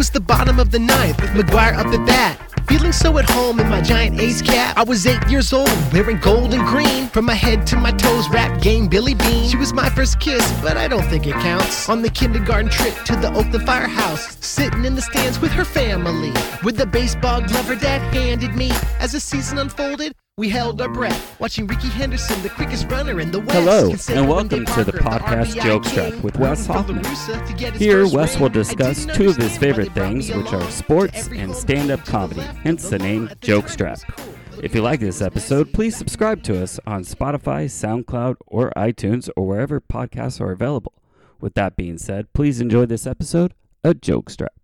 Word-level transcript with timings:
was 0.00 0.08
the 0.08 0.18
bottom 0.18 0.58
of 0.58 0.70
the 0.70 0.78
ninth 0.78 1.20
with 1.20 1.28
McGuire 1.32 1.76
up 1.76 1.88
at 1.88 2.06
bat. 2.06 2.40
Feeling 2.66 2.90
so 2.90 3.18
at 3.18 3.28
home 3.28 3.60
in 3.60 3.68
my 3.68 3.82
giant 3.82 4.18
A's 4.18 4.40
cap. 4.40 4.74
I 4.78 4.82
was 4.82 5.06
eight 5.06 5.22
years 5.28 5.52
old, 5.52 5.68
wearing 5.92 6.18
gold 6.20 6.54
and 6.54 6.66
green. 6.66 7.08
From 7.08 7.26
my 7.26 7.34
head 7.34 7.66
to 7.66 7.76
my 7.76 7.90
toes, 7.90 8.26
rap 8.30 8.62
game 8.62 8.88
Billy 8.88 9.12
Beane. 9.12 9.50
She 9.50 9.58
was 9.58 9.74
my 9.74 9.90
first 9.90 10.18
kiss, 10.18 10.50
but 10.62 10.78
I 10.78 10.88
don't 10.88 11.04
think 11.10 11.26
it 11.26 11.34
counts. 11.34 11.86
On 11.90 12.00
the 12.00 12.08
kindergarten 12.08 12.70
trip 12.70 12.94
to 13.04 13.16
the 13.16 13.28
Oakland 13.34 13.66
Firehouse, 13.66 14.38
sitting 14.40 14.86
in 14.86 14.94
the 14.94 15.02
stands 15.02 15.38
with 15.38 15.50
her 15.50 15.66
family. 15.66 16.32
With 16.64 16.78
the 16.78 16.86
baseball 16.86 17.42
glove 17.42 17.66
her 17.66 17.76
dad 17.76 18.00
handed 18.14 18.54
me. 18.54 18.70
As 19.00 19.12
the 19.12 19.20
season 19.20 19.58
unfolded, 19.58 20.14
we 20.40 20.48
held 20.48 20.80
our 20.80 20.88
breath, 20.88 21.38
watching 21.38 21.66
Rickey 21.66 21.88
Henderson, 21.88 22.40
the 22.42 22.48
quickest 22.48 22.90
runner 22.90 23.20
in 23.20 23.30
the 23.30 23.40
West. 23.40 24.08
Hello, 24.08 24.18
and 24.18 24.26
welcome 24.26 24.64
to 24.64 24.84
the 24.84 24.92
podcast 24.92 25.54
RBI 25.54 25.60
Jokestrap 25.60 26.12
king, 26.12 26.22
with 26.22 26.38
Wes 26.38 26.66
rooting 26.66 26.66
for 26.66 26.72
La 26.72 26.78
Hoffman. 26.78 27.02
Russa 27.02 27.46
to 27.46 27.52
get 27.52 27.72
his 27.74 27.82
Here, 27.82 28.08
Wes 28.08 28.40
will 28.40 28.48
discuss 28.48 29.04
two 29.04 29.28
of 29.28 29.36
his 29.36 29.58
favorite 29.58 29.92
things, 29.92 30.32
which 30.34 30.50
are 30.54 30.70
sports 30.70 31.28
and 31.28 31.54
stand 31.54 31.90
up 31.90 32.02
comedy, 32.06 32.40
hence 32.40 32.88
the 32.88 32.98
name 32.98 33.28
Joke 33.42 33.68
think 33.68 33.78
that 33.80 33.90
was 33.90 34.04
Jokestrap. 34.06 34.16
cool. 34.16 34.64
If 34.64 34.74
you 34.74 34.80
like 34.80 35.00
this 35.00 35.20
episode, 35.20 35.74
please 35.74 35.94
subscribe 35.94 36.42
to 36.44 36.62
us 36.62 36.80
on 36.86 37.04
Spotify, 37.04 37.66
SoundCloud, 37.66 38.36
or 38.46 38.72
iTunes, 38.74 39.28
or 39.36 39.46
wherever 39.46 39.78
podcasts 39.78 40.40
are 40.40 40.52
available. 40.52 40.94
With 41.38 41.52
that 41.52 41.76
being 41.76 41.98
said, 41.98 42.32
please 42.32 42.62
enjoy 42.62 42.86
this 42.86 43.06
episode 43.06 43.52
of 43.84 43.96
Jokestrap. 43.96 44.56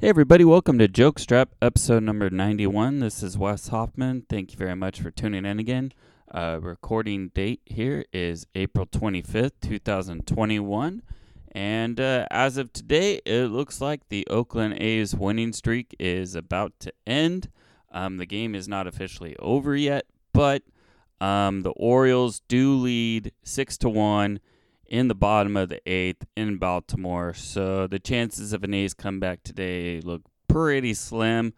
Hey 0.00 0.10
everybody, 0.10 0.44
welcome 0.44 0.78
to 0.78 0.86
Jokestrap, 0.86 1.48
episode 1.60 2.04
number 2.04 2.30
91. 2.30 3.00
This 3.00 3.20
is 3.20 3.36
Wes 3.36 3.66
Hoffman. 3.66 4.26
Thank 4.28 4.52
you 4.52 4.56
very 4.56 4.76
much 4.76 5.00
for 5.00 5.10
tuning 5.10 5.44
in 5.44 5.58
again. 5.58 5.92
Uh, 6.32 6.60
recording 6.62 7.30
date 7.30 7.62
here 7.66 8.04
is 8.12 8.46
April 8.54 8.86
25th, 8.86 9.54
2021. 9.60 11.02
And 11.50 11.98
uh, 11.98 12.28
as 12.30 12.58
of 12.58 12.72
today, 12.72 13.20
it 13.26 13.50
looks 13.50 13.80
like 13.80 14.08
the 14.08 14.24
Oakland 14.28 14.74
A's 14.74 15.16
winning 15.16 15.52
streak 15.52 15.96
is 15.98 16.36
about 16.36 16.78
to 16.78 16.92
end. 17.04 17.50
Um, 17.90 18.18
the 18.18 18.26
game 18.26 18.54
is 18.54 18.68
not 18.68 18.86
officially 18.86 19.34
over 19.40 19.74
yet, 19.74 20.06
but 20.32 20.62
um, 21.20 21.62
the 21.62 21.72
Orioles 21.72 22.40
do 22.46 22.76
lead 22.76 23.32
six 23.42 23.76
to 23.78 23.88
one 23.88 24.38
in 24.88 25.08
the 25.08 25.14
bottom 25.14 25.56
of 25.56 25.68
the 25.68 25.80
eighth 25.88 26.26
in 26.36 26.56
Baltimore. 26.56 27.34
So 27.34 27.86
the 27.86 27.98
chances 27.98 28.52
of 28.52 28.64
an 28.64 28.74
A's 28.74 28.94
comeback 28.94 29.42
today 29.42 30.00
look 30.00 30.22
pretty 30.48 30.94
slim. 30.94 31.52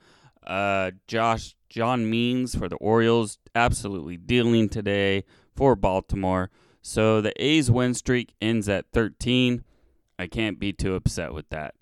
Uh, 0.46 0.90
Josh 1.06 1.54
John 1.68 2.10
Means 2.10 2.54
for 2.54 2.68
the 2.68 2.76
Orioles 2.76 3.38
absolutely 3.54 4.16
dealing 4.16 4.68
today 4.68 5.24
for 5.54 5.76
Baltimore. 5.76 6.50
So 6.82 7.20
the 7.20 7.32
A's 7.42 7.70
win 7.70 7.94
streak 7.94 8.34
ends 8.40 8.68
at 8.68 8.86
13. 8.92 9.64
I 10.18 10.26
can't 10.26 10.58
be 10.58 10.72
too 10.72 10.94
upset 10.94 11.32
with 11.32 11.48
that. 11.50 11.74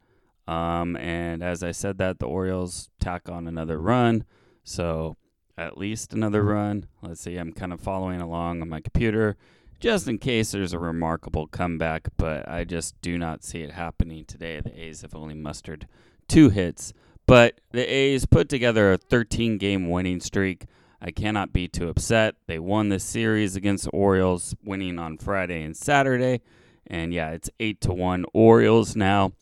Um, 0.47 0.97
and 0.97 1.43
as 1.43 1.63
I 1.63 1.73
said 1.73 1.99
that, 1.99 2.19
the 2.19 2.27
Orioles 2.27 2.91
tack 3.01 3.29
on 3.29 3.47
another 3.47 3.79
run. 3.79 4.25
So 4.65 5.17
at 5.57 5.79
least 5.79 6.13
another 6.13 6.43
run. 6.43 6.87
Let's 7.03 7.21
see, 7.21 7.37
I'm 7.37 7.53
kind 7.53 7.73
of 7.73 7.81
following 7.81 8.21
along 8.21 8.63
on 8.63 8.69
my 8.69 8.81
computer 8.81 9.37
just 9.81 10.09
in 10.09 10.19
case 10.19 10.53
there's 10.53 10.73
a 10.73 10.79
remarkable 10.79 11.47
comeback, 11.47 12.09
but 12.17 12.49
I 12.49 12.65
just 12.65 13.01
do 13.01 13.19
not 13.19 13.45
see 13.45 13.63
it 13.63 13.73
happening 13.73 14.25
today. 14.25 14.61
The 14.61 14.79
A's 14.81 15.03
have 15.03 15.15
only 15.15 15.35
mustered 15.35 15.87
two 16.29 16.51
hits, 16.51 16.93
but 17.27 17.61
the 17.73 17.85
A's 17.85 18.27
put 18.27 18.49
together 18.49 18.93
a 18.93 18.99
13 18.99 19.59
game 19.59 19.89
winning 19.89 20.21
streak. 20.21 20.67
I 21.01 21.13
cannot 21.13 21.53
be 21.53 21.69
too 21.69 21.89
upset. 21.89 22.35
They 22.47 22.59
won 22.59 22.89
this 22.89 23.05
series 23.05 23.55
against 23.55 23.85
the 23.85 23.91
Orioles, 23.91 24.57
winning 24.65 24.99
on 24.99 25.17
Friday 25.17 25.63
and 25.63 25.77
Saturday. 25.77 26.41
And 26.87 27.13
yeah, 27.13 27.31
it's 27.31 27.51
8 27.61 27.81
to 27.83 27.93
1 27.93 28.25
Orioles 28.33 28.97
now 28.97 29.33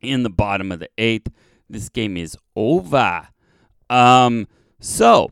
in 0.00 0.22
the 0.22 0.30
bottom 0.30 0.72
of 0.72 0.80
the 0.80 0.90
eighth. 0.98 1.30
This 1.68 1.88
game 1.88 2.16
is 2.16 2.36
over. 2.56 3.28
Um, 3.88 4.48
so 4.80 5.30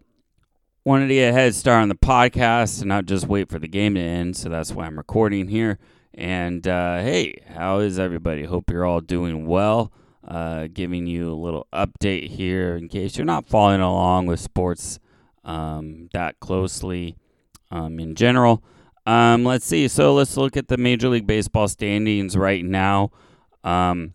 wanted 0.89 1.09
to 1.09 1.15
get 1.15 1.29
a 1.29 1.33
head 1.35 1.55
start 1.55 1.83
on 1.83 1.91
the 1.91 1.95
podcast 1.95 2.79
and 2.81 2.89
not 2.89 3.05
just 3.05 3.29
wait 3.29 3.51
for 3.51 3.59
the 3.59 3.69
game 3.69 3.95
to 3.95 4.01
end. 4.01 4.35
So 4.35 4.49
that's 4.49 4.73
why 4.73 4.87
I'm 4.87 4.97
recording 4.97 5.49
here. 5.49 5.79
And 6.15 6.67
uh, 6.67 7.01
hey, 7.01 7.43
how 7.47 7.81
is 7.81 7.99
everybody? 7.99 8.45
Hope 8.45 8.71
you're 8.71 8.87
all 8.87 9.03
doing 9.03 9.47
well. 9.47 9.93
Uh, 10.27 10.67
giving 10.73 11.07
you 11.07 11.31
a 11.31 11.37
little 11.37 11.67
update 11.75 12.29
here 12.29 12.75
in 12.75 12.89
case 12.89 13.19
you're 13.19 13.27
not 13.27 13.47
following 13.47 13.83
along 13.83 14.29
with 14.29 14.41
sports 14.41 14.99
um, 15.45 16.09
that 16.15 16.41
closely 16.41 17.19
um, 17.71 18.01
in 18.01 18.15
general. 18.15 18.65
Um, 19.05 19.45
let's 19.45 19.67
see. 19.67 19.89
So 19.89 20.15
let's 20.15 20.39
look 20.39 20.57
at 20.57 20.69
the 20.69 20.79
Major 20.79 21.11
League 21.11 21.27
Baseball 21.27 21.69
standings 21.69 22.35
right 22.35 22.65
now. 22.65 23.11
Um, 23.63 24.15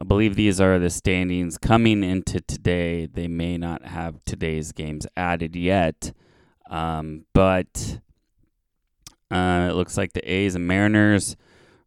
I 0.00 0.04
believe 0.04 0.36
these 0.36 0.60
are 0.60 0.78
the 0.78 0.90
standings 0.90 1.58
coming 1.58 2.04
into 2.04 2.40
today. 2.40 3.06
They 3.06 3.26
may 3.26 3.58
not 3.58 3.84
have 3.84 4.24
today's 4.24 4.70
games 4.70 5.08
added 5.16 5.56
yet, 5.56 6.12
um, 6.70 7.24
but 7.32 7.98
uh, 9.28 9.68
it 9.70 9.74
looks 9.74 9.96
like 9.96 10.12
the 10.12 10.30
A's 10.30 10.54
and 10.54 10.68
Mariners 10.68 11.36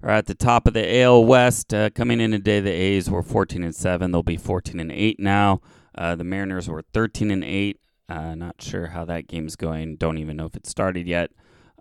are 0.03 0.09
at 0.09 0.25
the 0.25 0.35
top 0.35 0.67
of 0.67 0.73
the 0.73 1.01
AL 1.01 1.23
West. 1.23 1.73
Uh, 1.73 1.89
coming 1.89 2.19
in 2.19 2.31
today, 2.31 2.59
the 2.59 2.71
A's 2.71 3.09
were 3.09 3.23
14 3.23 3.63
and 3.63 3.73
seven. 3.73 4.11
They'll 4.11 4.23
be 4.23 4.35
14 4.35 4.81
and 4.81 4.91
eight 4.91 5.17
now. 5.17 5.61
Uh, 5.95 6.15
the 6.15 6.25
Mariners 6.25 6.67
were 6.67 6.83
13 6.93 7.31
and 7.31 7.45
eight. 7.45 7.79
Uh, 8.09 8.35
not 8.35 8.61
sure 8.61 8.87
how 8.87 9.05
that 9.05 9.27
game's 9.27 9.55
going. 9.55 9.95
Don't 9.95 10.17
even 10.17 10.35
know 10.35 10.47
if 10.47 10.55
it 10.57 10.67
started 10.67 11.07
yet. 11.07 11.31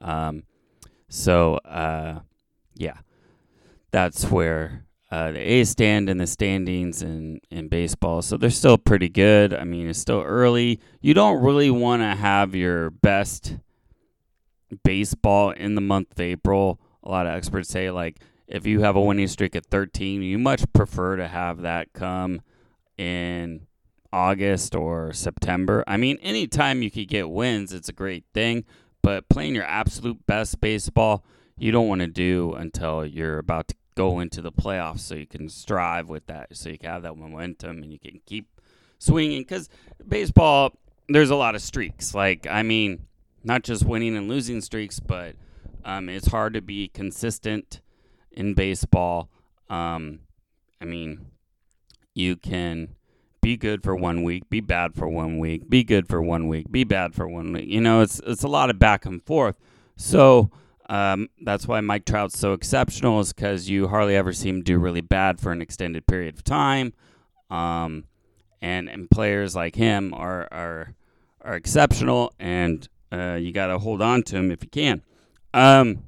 Um, 0.01 0.45
so 1.09 1.57
uh, 1.57 2.21
yeah, 2.77 2.99
that's 3.91 4.31
where 4.31 4.85
uh, 5.11 5.33
the 5.33 5.39
A's 5.39 5.71
stand 5.71 6.09
in 6.09 6.19
the 6.19 6.27
standings 6.27 7.03
in, 7.03 7.41
in 7.51 7.69
baseball. 7.69 8.23
So 8.23 8.37
they're 8.37 8.51
still 8.51 8.79
pretty 8.79 9.09
good. 9.09 9.53
I 9.53 9.65
mean, 9.65 9.89
it's 9.89 9.99
still 9.99 10.23
early. 10.23 10.81
You 11.01 11.15
don't 11.15 11.43
really 11.43 11.71
want 11.71 12.03
to 12.03 12.15
have 12.15 12.55
your 12.55 12.91
best 12.91 13.57
baseball 14.85 15.51
in 15.51 15.75
the 15.75 15.81
month 15.81 16.13
of 16.13 16.21
April. 16.21 16.81
A 17.03 17.11
lot 17.11 17.27
of 17.27 17.35
experts 17.35 17.69
say, 17.69 17.91
like, 17.91 18.21
if 18.47 18.67
you 18.67 18.81
have 18.81 18.97
a 18.97 19.01
winning 19.01 19.27
streak 19.27 19.57
at 19.57 19.67
13, 19.67 20.23
you 20.23 20.39
much 20.39 20.65
prefer 20.73 21.17
to 21.17 21.27
have 21.27 21.63
that 21.63 21.93
come 21.93 22.43
in 22.97 23.67
August 24.13 24.75
or 24.75 25.13
September. 25.13 25.83
I 25.87 25.97
mean, 25.97 26.19
anytime 26.21 26.83
you 26.83 26.91
could 26.91 27.09
get 27.09 27.31
wins, 27.31 27.73
it's 27.73 27.89
a 27.89 27.93
great 27.93 28.25
thing. 28.35 28.65
But 29.03 29.29
playing 29.29 29.55
your 29.55 29.65
absolute 29.65 30.27
best 30.27 30.61
baseball, 30.61 31.25
you 31.57 31.73
don't 31.73 31.89
want 31.89 32.01
to 32.01 32.07
do 32.07 32.55
until 32.55 33.07
you're 33.07 33.39
about 33.39 33.69
to 33.69 33.75
go 34.01 34.19
into 34.19 34.41
the 34.41 34.51
playoffs 34.51 35.01
so 35.01 35.15
you 35.15 35.27
can 35.27 35.47
strive 35.47 36.09
with 36.09 36.25
that 36.25 36.57
so 36.57 36.71
you 36.71 36.79
can 36.79 36.89
have 36.89 37.03
that 37.03 37.15
momentum 37.15 37.83
and 37.83 37.93
you 37.93 37.99
can 37.99 38.19
keep 38.25 38.49
swinging. 38.99 39.43
Because 39.43 39.69
baseball 40.09 40.73
there's 41.11 41.29
a 41.29 41.37
lot 41.37 41.55
of 41.55 41.61
streaks. 41.61 42.15
Like 42.15 42.47
i 42.47 42.63
mean 42.63 43.07
not 43.45 43.63
just 43.63 43.85
winning 43.85 44.17
and 44.17 44.27
losing 44.27 44.63
streaks 44.63 45.01
but 45.01 45.37
um, 45.85 46.09
it's 46.09 46.29
hard 46.29 46.55
to 46.55 46.63
be 46.63 46.89
consistent 46.89 47.81
in 48.33 48.55
baseball. 48.55 49.29
Um, 49.69 50.21
i 50.81 50.87
mean 50.87 51.27
you 52.15 52.37
can 52.37 52.95
be 53.43 53.59
good 53.59 53.83
for 53.83 53.95
one 53.95 54.23
week 54.23 54.49
be 54.49 54.61
bad 54.61 54.95
for 54.95 55.09
one 55.09 55.39
week 55.39 55.69
be 55.69 55.85
good 55.85 56.09
for 56.09 56.23
one 56.23 56.49
week 56.49 56.71
be 56.73 56.85
bad 56.85 57.15
for 57.15 57.29
one 57.29 57.53
week. 57.53 57.69
You 57.69 57.83
know 57.83 58.01
it's 58.01 58.19
it's 58.27 58.45
a 58.45 58.49
lot 58.49 58.71
of 58.71 58.79
back 58.79 59.05
and 59.05 59.23
forth. 59.27 59.57
So 59.97 60.51
um, 60.91 61.29
that's 61.41 61.69
why 61.69 61.81
Mike 61.81 62.05
Trout's 62.05 62.37
so 62.37 62.53
exceptional, 62.53 63.21
is 63.21 63.33
because 63.33 63.69
you 63.71 63.87
hardly 63.87 64.17
ever 64.17 64.33
see 64.33 64.49
him 64.49 64.63
do 64.63 64.77
really 64.77 65.01
bad 65.01 65.39
for 65.39 65.53
an 65.53 65.63
extended 65.63 66.05
period 66.05 66.35
of 66.35 66.43
time. 66.43 66.93
Um, 67.49 68.05
and 68.61 68.89
and 68.91 69.09
players 69.09 69.55
like 69.55 69.77
him 69.77 70.13
are 70.13 70.49
are 70.51 70.95
are 71.43 71.55
exceptional, 71.55 72.35
and 72.41 72.89
uh, 73.13 73.39
you 73.41 73.53
got 73.53 73.69
to 73.69 73.79
hold 73.79 74.03
on 74.03 74.25
to 74.25 74.37
him 74.37 74.51
if 74.51 74.65
you 74.65 74.69
can. 74.69 75.03
Um, 75.55 76.03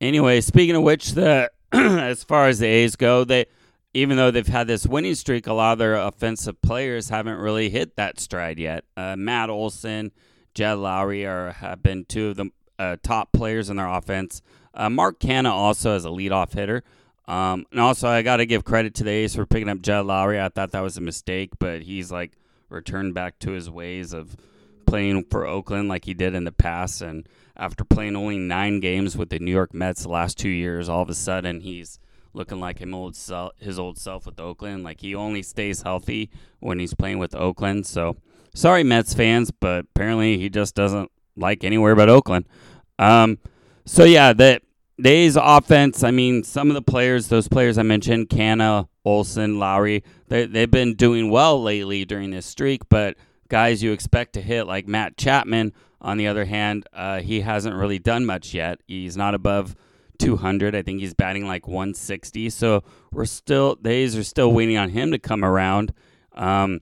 anyway, 0.00 0.40
speaking 0.40 0.76
of 0.76 0.84
which, 0.84 1.12
the 1.12 1.50
as 1.72 2.22
far 2.22 2.46
as 2.46 2.60
the 2.60 2.68
A's 2.68 2.94
go, 2.94 3.24
they 3.24 3.46
even 3.94 4.16
though 4.16 4.30
they've 4.30 4.46
had 4.46 4.68
this 4.68 4.86
winning 4.86 5.16
streak, 5.16 5.48
a 5.48 5.52
lot 5.52 5.72
of 5.72 5.78
their 5.78 5.96
offensive 5.96 6.62
players 6.62 7.08
haven't 7.08 7.38
really 7.38 7.68
hit 7.68 7.96
that 7.96 8.20
stride 8.20 8.60
yet. 8.60 8.84
Uh, 8.96 9.16
Matt 9.16 9.50
Olson, 9.50 10.12
Jed 10.54 10.78
Lowrie 10.78 11.26
are 11.26 11.52
have 11.52 11.82
been 11.82 12.04
two 12.04 12.28
of 12.28 12.36
the 12.36 12.50
uh, 12.78 12.96
top 13.02 13.32
players 13.32 13.70
in 13.70 13.76
their 13.76 13.88
offense. 13.88 14.42
Uh, 14.74 14.90
Mark 14.90 15.18
Canha 15.18 15.50
also 15.50 15.94
as 15.96 16.04
a 16.04 16.08
leadoff 16.08 16.52
hitter. 16.52 16.84
Um, 17.26 17.66
and 17.70 17.80
also, 17.80 18.08
I 18.08 18.22
got 18.22 18.38
to 18.38 18.46
give 18.46 18.64
credit 18.64 18.94
to 18.96 19.04
the 19.04 19.10
A's 19.10 19.34
for 19.34 19.44
picking 19.44 19.68
up 19.68 19.82
Jed 19.82 20.04
Lowrie. 20.04 20.40
I 20.40 20.48
thought 20.48 20.70
that 20.70 20.80
was 20.80 20.96
a 20.96 21.02
mistake, 21.02 21.50
but 21.58 21.82
he's 21.82 22.10
like 22.10 22.32
returned 22.70 23.14
back 23.14 23.38
to 23.40 23.50
his 23.50 23.68
ways 23.68 24.12
of 24.12 24.36
playing 24.86 25.24
for 25.24 25.46
Oakland 25.46 25.88
like 25.88 26.06
he 26.06 26.14
did 26.14 26.34
in 26.34 26.44
the 26.44 26.52
past. 26.52 27.02
And 27.02 27.28
after 27.56 27.84
playing 27.84 28.16
only 28.16 28.38
nine 28.38 28.80
games 28.80 29.16
with 29.16 29.28
the 29.28 29.38
New 29.38 29.50
York 29.50 29.74
Mets 29.74 30.04
the 30.04 30.08
last 30.08 30.38
two 30.38 30.48
years, 30.48 30.88
all 30.88 31.02
of 31.02 31.10
a 31.10 31.14
sudden 31.14 31.60
he's 31.60 31.98
looking 32.32 32.60
like 32.60 32.78
him 32.78 32.94
old 32.94 33.16
his 33.58 33.78
old 33.78 33.98
self 33.98 34.24
with 34.24 34.40
Oakland. 34.40 34.84
Like 34.84 35.00
he 35.00 35.14
only 35.14 35.42
stays 35.42 35.82
healthy 35.82 36.30
when 36.60 36.78
he's 36.78 36.94
playing 36.94 37.18
with 37.18 37.34
Oakland. 37.34 37.86
So 37.86 38.16
sorry, 38.54 38.84
Mets 38.84 39.12
fans, 39.12 39.50
but 39.50 39.86
apparently 39.94 40.38
he 40.38 40.48
just 40.48 40.74
doesn't 40.74 41.10
like 41.38 41.64
anywhere 41.64 41.94
but 41.94 42.08
Oakland. 42.08 42.46
Um, 42.98 43.38
so 43.84 44.04
yeah, 44.04 44.32
the 44.32 44.60
A's 45.04 45.36
offense. 45.36 46.02
I 46.02 46.10
mean, 46.10 46.42
some 46.42 46.68
of 46.68 46.74
the 46.74 46.82
players, 46.82 47.28
those 47.28 47.48
players 47.48 47.78
I 47.78 47.82
mentioned, 47.82 48.28
Canha, 48.28 48.88
Olson, 49.04 49.56
Lowrie. 49.58 50.02
They 50.28 50.46
they've 50.46 50.70
been 50.70 50.94
doing 50.94 51.30
well 51.30 51.62
lately 51.62 52.04
during 52.04 52.30
this 52.30 52.46
streak, 52.46 52.88
but 52.88 53.16
guys 53.48 53.82
you 53.82 53.92
expect 53.92 54.34
to 54.34 54.42
hit 54.42 54.66
like 54.66 54.86
Matt 54.86 55.16
Chapman, 55.16 55.72
on 56.00 56.16
the 56.16 56.26
other 56.28 56.44
hand, 56.44 56.86
uh, 56.92 57.20
he 57.20 57.40
hasn't 57.40 57.74
really 57.74 57.98
done 57.98 58.24
much 58.24 58.54
yet. 58.54 58.80
He's 58.86 59.16
not 59.16 59.34
above 59.34 59.74
200. 60.18 60.74
I 60.74 60.82
think 60.82 61.00
he's 61.00 61.14
batting 61.14 61.46
like 61.46 61.66
160. 61.66 62.50
So 62.50 62.84
we're 63.12 63.24
still, 63.24 63.76
the 63.80 63.90
A's 63.90 64.16
are 64.16 64.24
still 64.24 64.52
waiting 64.52 64.76
on 64.76 64.90
him 64.90 65.10
to 65.10 65.18
come 65.18 65.44
around. 65.44 65.92
Um, 66.34 66.80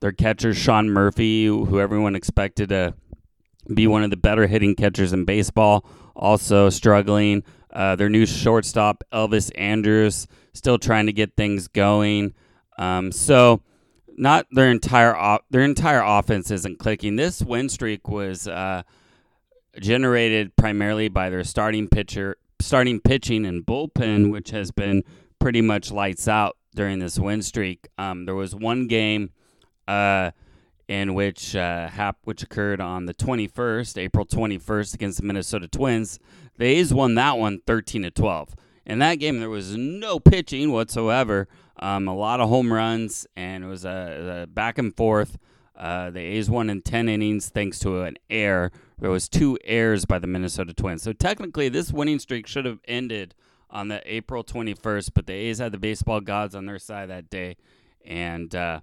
their 0.00 0.12
catcher, 0.12 0.54
Sean 0.54 0.90
Murphy, 0.90 1.46
who 1.46 1.80
everyone 1.80 2.14
expected 2.14 2.68
to 2.70 2.94
be 3.72 3.86
one 3.86 4.02
of 4.02 4.10
the 4.10 4.16
better 4.16 4.46
hitting 4.46 4.74
catchers 4.74 5.12
in 5.12 5.24
baseball, 5.24 5.84
also 6.14 6.70
struggling. 6.70 7.42
Uh, 7.72 7.94
their 7.96 8.08
new 8.08 8.26
shortstop, 8.26 9.04
Elvis 9.12 9.50
Andrus, 9.56 10.26
still 10.54 10.78
trying 10.78 11.06
to 11.06 11.12
get 11.12 11.36
things 11.36 11.68
going. 11.68 12.34
Um, 12.78 13.12
so, 13.12 13.62
not 14.16 14.46
their 14.50 14.70
entire 14.70 15.38
their 15.50 15.62
entire 15.62 16.02
offense 16.02 16.50
isn't 16.50 16.78
clicking. 16.78 17.16
This 17.16 17.42
win 17.42 17.68
streak 17.68 18.08
was 18.08 18.48
uh, 18.48 18.82
generated 19.78 20.56
primarily 20.56 21.08
by 21.08 21.30
their 21.30 21.44
starting 21.44 21.88
pitcher, 21.88 22.36
starting 22.60 23.00
pitching 23.00 23.46
and 23.46 23.64
bullpen, 23.64 24.30
which 24.30 24.50
has 24.50 24.70
been 24.72 25.04
pretty 25.38 25.62
much 25.62 25.90
lights 25.90 26.28
out 26.28 26.56
during 26.74 26.98
this 26.98 27.18
win 27.18 27.42
streak. 27.42 27.88
Um, 27.98 28.26
there 28.26 28.34
was 28.34 28.54
one 28.54 28.86
game 28.86 29.30
uh, 29.88 30.30
in 30.90 31.14
which 31.14 31.54
uh, 31.54 31.86
hap- 31.86 32.18
which 32.24 32.42
occurred 32.42 32.80
on 32.80 33.06
the 33.06 33.14
21st, 33.14 33.96
April 33.96 34.26
21st, 34.26 34.92
against 34.92 35.20
the 35.20 35.24
Minnesota 35.24 35.68
Twins. 35.68 36.18
The 36.58 36.64
A's 36.64 36.92
won 36.92 37.14
that 37.14 37.38
one 37.38 37.60
13 37.64 38.02
to 38.02 38.10
12. 38.10 38.56
In 38.86 38.98
that 38.98 39.20
game, 39.20 39.38
there 39.38 39.48
was 39.48 39.76
no 39.76 40.18
pitching 40.18 40.72
whatsoever. 40.72 41.46
Um, 41.78 42.08
a 42.08 42.14
lot 42.14 42.40
of 42.40 42.48
home 42.48 42.72
runs, 42.72 43.24
and 43.36 43.62
it 43.62 43.68
was 43.68 43.84
a, 43.84 44.42
a 44.42 44.46
back 44.48 44.78
and 44.78 44.94
forth. 44.96 45.38
Uh, 45.76 46.10
the 46.10 46.18
A's 46.18 46.50
won 46.50 46.68
in 46.68 46.82
10 46.82 47.08
innings 47.08 47.50
thanks 47.50 47.78
to 47.78 48.02
an 48.02 48.16
error. 48.28 48.72
There 48.98 49.10
was 49.10 49.28
two 49.28 49.56
errors 49.62 50.06
by 50.06 50.18
the 50.18 50.26
Minnesota 50.26 50.74
Twins. 50.74 51.04
So 51.04 51.12
technically, 51.12 51.68
this 51.68 51.92
winning 51.92 52.18
streak 52.18 52.48
should 52.48 52.64
have 52.64 52.80
ended 52.88 53.36
on 53.70 53.86
the 53.86 54.02
April 54.12 54.42
21st, 54.42 55.10
but 55.14 55.26
the 55.28 55.34
A's 55.34 55.60
had 55.60 55.70
the 55.70 55.78
baseball 55.78 56.20
gods 56.20 56.56
on 56.56 56.66
their 56.66 56.80
side 56.80 57.10
that 57.10 57.30
day, 57.30 57.56
and 58.04 58.52
uh, 58.56 58.80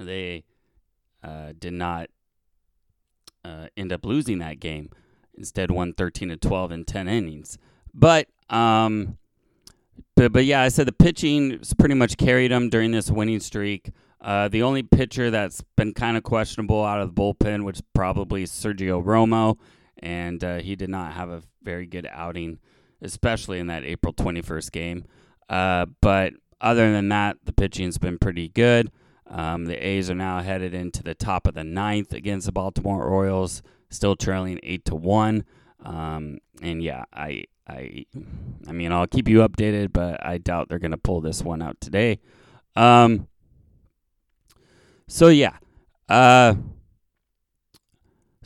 they 0.00 0.44
uh, 1.28 1.52
did 1.58 1.72
not 1.74 2.08
uh, 3.44 3.66
end 3.76 3.92
up 3.92 4.04
losing 4.04 4.38
that 4.38 4.60
game. 4.60 4.90
Instead, 5.36 5.70
won 5.70 5.92
13 5.92 6.30
to 6.30 6.36
12 6.36 6.72
in 6.72 6.84
10 6.84 7.08
innings. 7.08 7.58
But 7.94 8.28
um, 8.50 9.18
but 10.16 10.32
but 10.32 10.44
yeah, 10.44 10.62
I 10.62 10.68
said 10.68 10.86
the 10.86 10.92
pitching 10.92 11.60
pretty 11.78 11.94
much 11.94 12.16
carried 12.16 12.50
them 12.50 12.70
during 12.70 12.90
this 12.90 13.10
winning 13.10 13.40
streak. 13.40 13.90
Uh, 14.20 14.48
the 14.48 14.62
only 14.62 14.82
pitcher 14.82 15.30
that's 15.30 15.62
been 15.76 15.94
kind 15.94 16.16
of 16.16 16.24
questionable 16.24 16.84
out 16.84 17.00
of 17.00 17.14
the 17.14 17.20
bullpen, 17.20 17.64
which 17.64 17.80
probably 17.94 18.44
Sergio 18.44 19.02
Romo, 19.04 19.58
and 19.98 20.42
uh, 20.42 20.58
he 20.58 20.74
did 20.74 20.90
not 20.90 21.12
have 21.12 21.28
a 21.28 21.42
very 21.62 21.86
good 21.86 22.08
outing, 22.10 22.58
especially 23.00 23.60
in 23.60 23.68
that 23.68 23.84
April 23.84 24.12
21st 24.12 24.72
game. 24.72 25.04
Uh, 25.48 25.86
but 26.00 26.32
other 26.60 26.90
than 26.90 27.08
that, 27.10 27.36
the 27.44 27.52
pitching's 27.52 27.98
been 27.98 28.18
pretty 28.18 28.48
good. 28.48 28.90
Um, 29.28 29.66
the 29.66 29.76
A's 29.76 30.10
are 30.10 30.14
now 30.14 30.40
headed 30.40 30.74
into 30.74 31.02
the 31.02 31.14
top 31.14 31.46
of 31.46 31.54
the 31.54 31.64
ninth 31.64 32.12
against 32.12 32.46
the 32.46 32.52
Baltimore 32.52 33.04
Orioles, 33.04 33.62
still 33.90 34.16
trailing 34.16 34.58
eight 34.62 34.84
to 34.86 34.94
one. 34.94 35.44
Um, 35.84 36.38
and 36.62 36.82
yeah, 36.82 37.04
I 37.12 37.44
I 37.68 38.06
I 38.66 38.72
mean, 38.72 38.92
I'll 38.92 39.06
keep 39.06 39.28
you 39.28 39.40
updated, 39.40 39.92
but 39.92 40.24
I 40.24 40.38
doubt 40.38 40.68
they're 40.68 40.78
going 40.78 40.92
to 40.92 40.96
pull 40.98 41.20
this 41.20 41.42
one 41.42 41.62
out 41.62 41.80
today. 41.80 42.20
Um 42.74 43.28
so 45.06 45.28
yeah. 45.28 45.56
Uh 46.08 46.54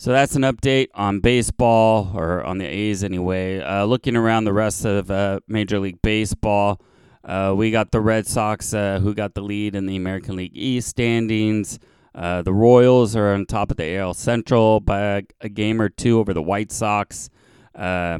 so 0.03 0.11
that's 0.11 0.35
an 0.35 0.43
update 0.43 0.89
on 0.95 1.21
baseball 1.21 2.11
or 2.15 2.43
on 2.43 2.59
the 2.59 2.65
A's 2.65 3.05
anyway. 3.05 3.61
Uh, 3.61 3.85
looking 3.85 4.17
around 4.17 4.45
the 4.45 4.53
rest 4.53 4.85
of 4.85 5.13
uh, 5.13 5.39
Major 5.47 5.79
League 5.79 6.03
Baseball, 6.03 6.81
uh, 7.25 7.55
we 7.57 7.71
got 7.71 7.91
the 7.91 8.01
Red 8.01 8.27
Sox 8.27 8.75
uh, 8.75 8.99
who 9.01 9.15
got 9.15 9.35
the 9.35 9.43
lead 9.43 9.75
in 9.75 9.87
the 9.87 9.97
American 9.97 10.37
League 10.37 10.57
East 10.57 10.89
standings. 10.89 11.79
Uh, 12.15 12.43
the 12.43 12.53
Royals 12.53 13.17
are 13.17 13.33
on 13.33 13.47
top 13.47 13.71
of 13.71 13.77
the 13.77 13.97
AL 13.97 14.15
Central 14.15 14.81
by 14.81 15.01
a, 15.01 15.23
a 15.41 15.49
game 15.49 15.81
or 15.81 15.89
two 15.89 16.19
over 16.19 16.35
the 16.35 16.43
White 16.43 16.71
Sox. 16.71 17.31
Uh, 17.75 18.19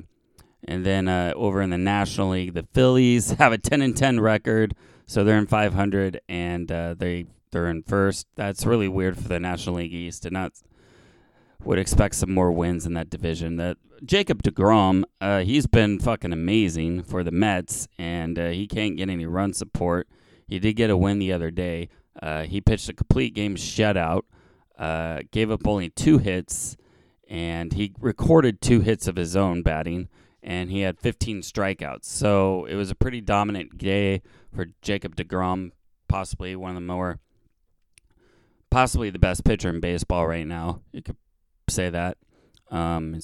and 0.65 0.87
then 0.87 1.09
uh, 1.09 1.33
over 1.35 1.61
in 1.61 1.71
the 1.71 1.79
National 1.79 2.31
League, 2.31 2.55
the 2.55 2.67
Phillies 2.73 3.31
have 3.39 3.53
a 3.53 3.59
10 3.59 3.83
and 3.83 3.97
10 3.97 4.21
record, 4.21 4.75
so 5.07 5.25
they're 5.25 5.39
in 5.39 5.47
500 5.47 6.21
and 6.29 6.71
uh, 6.71 6.95
they 6.95 7.27
they're 7.51 7.69
in 7.69 7.83
first. 7.83 8.27
That's 8.35 8.65
really 8.65 8.89
weird 8.89 9.19
for 9.19 9.29
the 9.29 9.39
National 9.39 9.77
League 9.77 9.93
East, 9.93 10.23
to 10.23 10.31
not 10.31 10.53
would 11.65 11.79
expect 11.79 12.15
some 12.15 12.33
more 12.33 12.53
wins 12.53 12.87
in 12.87 12.95
that 12.95 13.11
division. 13.11 13.57
That 13.57 13.77
Jacob 14.05 14.43
Degrom, 14.43 15.05
uh, 15.21 15.41
he's 15.41 15.67
been 15.67 15.99
fucking 15.99 16.33
amazing 16.33 17.03
for 17.03 17.23
the 17.23 17.31
Mets, 17.31 17.89
and 17.99 18.39
uh, 18.39 18.49
he 18.49 18.67
can't 18.67 18.97
get 18.97 19.09
any 19.09 19.27
run 19.27 19.53
support. 19.53 20.09
He 20.47 20.59
did 20.59 20.75
get 20.75 20.91
a 20.91 20.97
win 20.97 21.19
the 21.19 21.33
other 21.33 21.51
day. 21.51 21.89
Uh, 22.21 22.43
he 22.43 22.61
pitched 22.61 22.89
a 22.89 22.93
complete 22.93 23.35
game 23.35 23.57
shutout, 23.57 24.23
uh, 24.79 25.21
gave 25.31 25.51
up 25.51 25.67
only 25.67 25.89
two 25.89 26.19
hits, 26.19 26.77
and 27.29 27.73
he 27.73 27.93
recorded 28.01 28.61
two 28.61 28.81
hits 28.81 29.07
of 29.07 29.17
his 29.17 29.37
own 29.37 29.63
batting 29.63 30.09
and 30.43 30.71
he 30.71 30.81
had 30.81 30.99
15 30.99 31.43
strikeouts. 31.43 32.05
So 32.05 32.65
it 32.65 32.75
was 32.75 32.91
a 32.91 32.95
pretty 32.95 33.21
dominant 33.21 33.79
day 33.79 34.23
for 34.53 34.67
Jacob 34.83 35.17
DeGrom, 35.17 35.71
possibly 36.09 36.57
one 36.57 36.71
of 36.71 36.75
the 36.77 36.81
more, 36.81 37.21
possibly 38.71 39.11
the 39.11 39.19
best 39.19 39.45
pitcher 39.45 39.69
in 39.69 39.81
baseball 39.81 40.27
right 40.27 40.47
now. 40.47 40.83
You 40.93 41.03
could 41.03 41.17
say 41.73 41.91
that. 41.91 42.19
Um, 42.71 43.19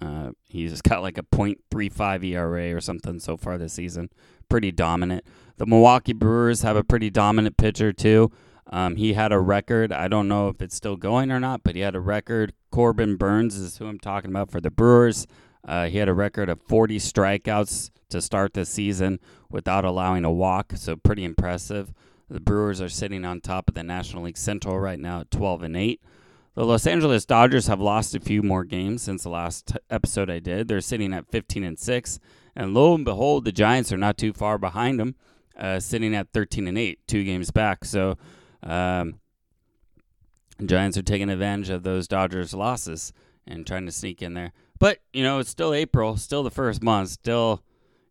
uh, 0.00 0.30
he's 0.48 0.80
got 0.82 1.02
like 1.02 1.18
a 1.18 1.22
.35 1.22 2.24
ERA 2.24 2.74
or 2.74 2.80
something 2.80 3.20
so 3.20 3.36
far 3.36 3.58
this 3.58 3.72
season. 3.72 4.10
Pretty 4.48 4.72
dominant. 4.72 5.24
The 5.56 5.66
Milwaukee 5.66 6.12
Brewers 6.12 6.62
have 6.62 6.76
a 6.76 6.84
pretty 6.84 7.10
dominant 7.10 7.56
pitcher 7.56 7.92
too. 7.92 8.30
Um, 8.72 8.96
he 8.96 9.14
had 9.14 9.32
a 9.32 9.38
record. 9.40 9.92
I 9.92 10.08
don't 10.08 10.28
know 10.28 10.48
if 10.48 10.62
it's 10.62 10.76
still 10.76 10.96
going 10.96 11.32
or 11.32 11.40
not, 11.40 11.62
but 11.64 11.74
he 11.74 11.80
had 11.80 11.96
a 11.96 12.00
record. 12.00 12.52
Corbin 12.70 13.16
Burnes 13.16 13.56
is 13.56 13.78
who 13.78 13.86
I'm 13.86 13.98
talking 13.98 14.30
about 14.30 14.50
for 14.50 14.60
the 14.60 14.70
Brewers. 14.70 15.26
Uh, 15.66 15.86
he 15.86 15.98
had 15.98 16.08
a 16.08 16.14
record 16.14 16.48
of 16.48 16.62
40 16.62 16.98
strikeouts 16.98 17.90
to 18.10 18.22
start 18.22 18.54
the 18.54 18.64
season 18.64 19.18
without 19.50 19.84
allowing 19.84 20.24
a 20.24 20.32
walk, 20.32 20.72
so 20.76 20.96
pretty 20.96 21.24
impressive. 21.24 21.92
The 22.28 22.40
Brewers 22.40 22.80
are 22.80 22.88
sitting 22.88 23.24
on 23.24 23.40
top 23.40 23.68
of 23.68 23.74
the 23.74 23.82
National 23.82 24.22
League 24.22 24.38
Central 24.38 24.78
right 24.78 25.00
now 25.00 25.20
at 25.20 25.30
12 25.32 25.64
and 25.64 25.76
8. 25.76 26.00
The 26.60 26.66
Los 26.66 26.86
Angeles 26.86 27.24
Dodgers 27.24 27.68
have 27.68 27.80
lost 27.80 28.14
a 28.14 28.20
few 28.20 28.42
more 28.42 28.64
games 28.64 29.00
since 29.00 29.22
the 29.22 29.30
last 29.30 29.78
episode 29.88 30.28
I 30.28 30.40
did. 30.40 30.68
They're 30.68 30.82
sitting 30.82 31.14
at 31.14 31.30
15 31.30 31.64
and 31.64 31.78
6, 31.78 32.20
and 32.54 32.74
lo 32.74 32.94
and 32.94 33.02
behold, 33.02 33.46
the 33.46 33.50
Giants 33.50 33.90
are 33.94 33.96
not 33.96 34.18
too 34.18 34.34
far 34.34 34.58
behind 34.58 35.00
them, 35.00 35.14
uh, 35.56 35.80
sitting 35.80 36.14
at 36.14 36.34
13 36.34 36.68
and 36.68 36.76
8, 36.76 36.98
two 37.06 37.24
games 37.24 37.50
back. 37.50 37.86
So, 37.86 38.18
um, 38.62 39.20
Giants 40.62 40.98
are 40.98 41.02
taking 41.02 41.30
advantage 41.30 41.70
of 41.70 41.82
those 41.82 42.06
Dodgers 42.06 42.52
losses 42.52 43.14
and 43.46 43.66
trying 43.66 43.86
to 43.86 43.92
sneak 43.92 44.20
in 44.20 44.34
there. 44.34 44.52
But, 44.78 44.98
you 45.14 45.22
know, 45.22 45.38
it's 45.38 45.48
still 45.48 45.72
April, 45.72 46.18
still 46.18 46.42
the 46.42 46.50
first 46.50 46.82
month, 46.82 47.08
still, 47.08 47.62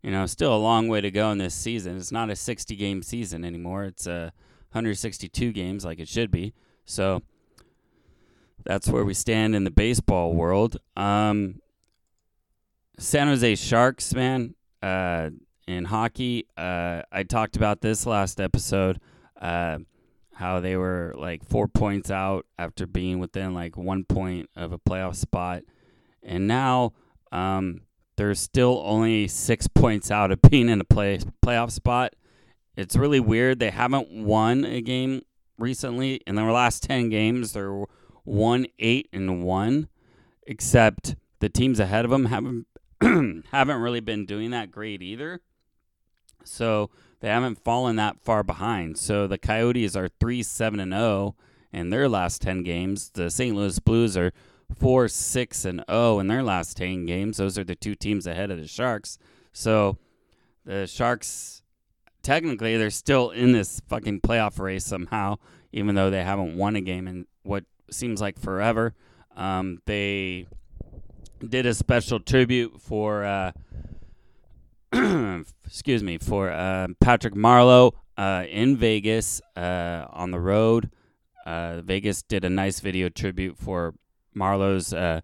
you 0.01 0.09
know, 0.09 0.25
still 0.25 0.55
a 0.55 0.57
long 0.57 0.87
way 0.87 1.01
to 1.01 1.11
go 1.11 1.29
in 1.29 1.37
this 1.37 1.53
season. 1.53 1.97
It's 1.97 2.11
not 2.11 2.31
a 2.31 2.35
60 2.35 2.75
game 2.75 3.03
season 3.03 3.45
anymore. 3.45 3.83
It's 3.83 4.07
a 4.07 4.33
162 4.71 5.51
games 5.51 5.85
like 5.85 5.99
it 5.99 6.07
should 6.07 6.31
be. 6.31 6.55
So 6.83 7.21
that's 8.65 8.87
where 8.87 9.05
we 9.05 9.13
stand 9.13 9.55
in 9.55 9.63
the 9.63 9.71
baseball 9.71 10.33
world. 10.33 10.77
Um, 10.95 11.61
San 12.97 13.27
Jose 13.27 13.55
Sharks, 13.55 14.13
man, 14.13 14.55
uh, 14.81 15.29
in 15.67 15.85
hockey, 15.85 16.47
uh, 16.57 17.03
I 17.11 17.23
talked 17.23 17.55
about 17.55 17.81
this 17.81 18.05
last 18.05 18.41
episode. 18.41 18.99
Uh, 19.39 19.79
how 20.33 20.59
they 20.61 20.77
were 20.77 21.13
like 21.17 21.43
four 21.45 21.67
points 21.67 22.09
out 22.09 22.45
after 22.57 22.87
being 22.87 23.19
within 23.19 23.53
like 23.53 23.75
one 23.75 24.05
point 24.05 24.49
of 24.55 24.71
a 24.71 24.79
playoff 24.79 25.15
spot 25.15 25.63
and 26.23 26.47
now 26.47 26.93
um, 27.31 27.81
they're 28.15 28.35
still 28.35 28.81
only 28.85 29.27
six 29.27 29.67
points 29.67 30.11
out 30.11 30.31
of 30.31 30.41
being 30.49 30.69
in 30.69 30.81
a 30.81 30.85
play 30.85 31.19
playoff 31.45 31.71
spot. 31.71 32.13
It's 32.75 32.95
really 32.95 33.19
weird. 33.19 33.59
They 33.59 33.71
haven't 33.71 34.09
won 34.09 34.63
a 34.65 34.81
game 34.81 35.23
recently. 35.57 36.21
In 36.25 36.35
their 36.35 36.51
last 36.51 36.83
ten 36.83 37.09
games, 37.09 37.53
they're 37.53 37.83
one 38.29 38.67
eight 38.77 39.09
and 39.11 39.43
one, 39.43 39.89
except 40.45 41.15
the 41.39 41.49
teams 41.49 41.79
ahead 41.79 42.05
of 42.05 42.11
them 42.11 42.25
haven't 42.25 42.67
haven't 43.51 43.81
really 43.81 43.99
been 43.99 44.25
doing 44.25 44.51
that 44.51 44.71
great 44.71 45.01
either. 45.01 45.41
So 46.43 46.91
they 47.21 47.29
haven't 47.29 47.63
fallen 47.63 47.95
that 47.95 48.19
far 48.19 48.43
behind. 48.43 48.97
So 48.97 49.25
the 49.25 49.39
Coyotes 49.39 49.95
are 49.95 50.07
three 50.07 50.43
seven 50.43 50.79
and 50.79 50.91
zero 50.91 51.03
oh 51.03 51.35
in 51.73 51.89
their 51.89 52.07
last 52.07 52.41
ten 52.41 52.63
games. 52.63 53.09
The 53.09 53.31
St. 53.31 53.55
Louis 53.55 53.79
Blues 53.79 54.15
are 54.15 54.31
four, 54.77 55.07
six, 55.07 55.65
and 55.65 55.79
zero 55.79 55.85
oh 55.87 56.19
in 56.19 56.27
their 56.27 56.43
last 56.43 56.77
ten 56.77 57.07
games. 57.07 57.37
Those 57.37 57.57
are 57.57 57.63
the 57.63 57.75
two 57.75 57.95
teams 57.95 58.27
ahead 58.27 58.51
of 58.51 58.59
the 58.59 58.67
Sharks. 58.67 59.17
So 59.53 59.97
the 60.65 60.85
Sharks 60.85 61.63
technically 62.21 62.77
they're 62.77 62.91
still 62.91 63.31
in 63.31 63.53
this 63.53 63.81
fucking 63.87 64.21
playoff 64.21 64.59
race 64.59 64.85
somehow, 64.85 65.37
even 65.71 65.95
though 65.95 66.11
they 66.11 66.23
haven't 66.23 66.55
won 66.55 66.75
a 66.75 66.81
game 66.81 67.07
in 67.07 67.25
what 67.41 67.63
seems 67.93 68.21
like 68.21 68.39
forever. 68.39 68.93
Um, 69.35 69.81
they 69.85 70.47
did 71.47 71.65
a 71.65 71.73
special 71.73 72.19
tribute 72.19 72.81
for, 72.81 73.23
uh, 73.23 73.51
excuse 75.65 76.03
me, 76.03 76.17
for 76.17 76.49
uh, 76.49 76.87
Patrick 76.99 77.33
Marleau 77.33 77.93
uh, 78.17 78.43
in 78.49 78.75
Vegas 78.75 79.41
uh, 79.55 80.05
on 80.09 80.31
the 80.31 80.39
road. 80.39 80.89
Uh, 81.45 81.81
Vegas 81.81 82.21
did 82.21 82.43
a 82.43 82.49
nice 82.49 82.79
video 82.79 83.09
tribute 83.09 83.57
for 83.57 83.95
Marleau's 84.35 84.93
uh, 84.93 85.21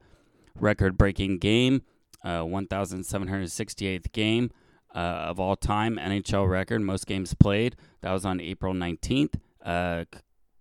record-breaking 0.59 1.37
game, 1.37 1.81
1,768th 2.25 4.11
game 4.11 4.49
of 4.93 5.39
all 5.39 5.55
time, 5.55 5.97
NHL 5.97 6.49
record, 6.49 6.81
most 6.81 7.05
games 7.05 7.33
played. 7.33 7.75
That 8.01 8.13
was 8.13 8.25
on 8.25 8.39
April 8.39 8.73
19th. 8.73 9.35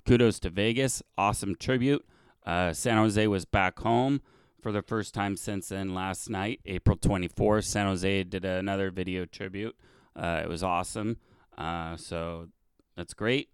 Kudos 0.07 0.39
to 0.41 0.51
Vegas, 0.51 1.03
awesome 1.17 1.55
tribute. 1.55 2.05
San 2.47 2.97
Jose 2.97 3.27
was 3.27 3.45
back 3.45 3.79
home 3.81 4.21
for 4.65 4.73
the 4.73 4.81
first 4.81 5.13
time 5.13 5.37
since 5.37 5.69
then 5.69 5.95
last 5.95 6.31
night, 6.31 6.59
April 6.65 6.97
24th. 6.97 7.65
San 7.65 7.87
Jose 7.87 8.25
did 8.25 8.47
another 8.47 8.91
video 8.91 9.27
tribute. 9.27 9.77
Uh, 10.17 10.41
it 10.43 10.49
was 10.49 10.63
awesome. 10.63 11.19
Uh, 11.59 11.99
so 11.99 12.49
that's 12.97 13.13
great. 13.13 13.51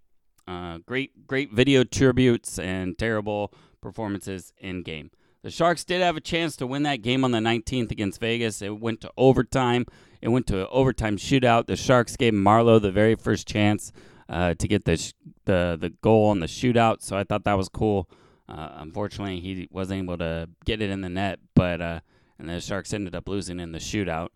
Uh, 0.46 0.78
great, 0.86 1.26
great 1.26 1.52
video 1.52 1.82
tributes 1.82 2.60
and 2.60 2.96
terrible 2.96 3.52
performances 3.80 4.52
in 4.58 4.82
game. 4.82 5.10
The 5.42 5.50
Sharks 5.50 5.84
did 5.84 6.00
have 6.00 6.16
a 6.16 6.20
chance 6.20 6.54
to 6.56 6.66
win 6.66 6.84
that 6.84 7.02
game 7.02 7.24
on 7.24 7.32
the 7.32 7.38
19th 7.38 7.90
against 7.90 8.20
Vegas. 8.20 8.62
It 8.62 8.78
went 8.78 9.00
to 9.00 9.10
overtime. 9.16 9.86
It 10.22 10.28
went 10.28 10.46
to 10.48 10.60
an 10.60 10.68
overtime 10.70 11.16
shootout. 11.16 11.66
The 11.66 11.76
Sharks 11.76 12.16
gave 12.16 12.34
Marleau 12.34 12.80
the 12.80 12.92
very 12.92 13.16
first 13.16 13.48
chance 13.48 13.90
uh, 14.30 14.54
to 14.54 14.68
get 14.68 14.84
the, 14.84 14.96
sh- 14.96 15.12
the 15.44 15.76
the 15.78 15.90
goal 15.90 16.28
on 16.28 16.40
the 16.40 16.46
shootout. 16.46 17.02
So 17.02 17.16
I 17.16 17.24
thought 17.24 17.44
that 17.44 17.58
was 17.58 17.68
cool. 17.68 18.08
Uh, 18.48 18.70
unfortunately, 18.76 19.40
he 19.40 19.68
wasn't 19.70 20.04
able 20.04 20.18
to 20.18 20.48
get 20.64 20.80
it 20.80 20.90
in 20.90 21.02
the 21.02 21.08
net, 21.08 21.40
but 21.54 21.80
uh, 21.82 22.00
and 22.38 22.48
the 22.48 22.60
Sharks 22.60 22.94
ended 22.94 23.14
up 23.14 23.28
losing 23.28 23.60
in 23.60 23.72
the 23.72 23.78
shootout. 23.78 24.28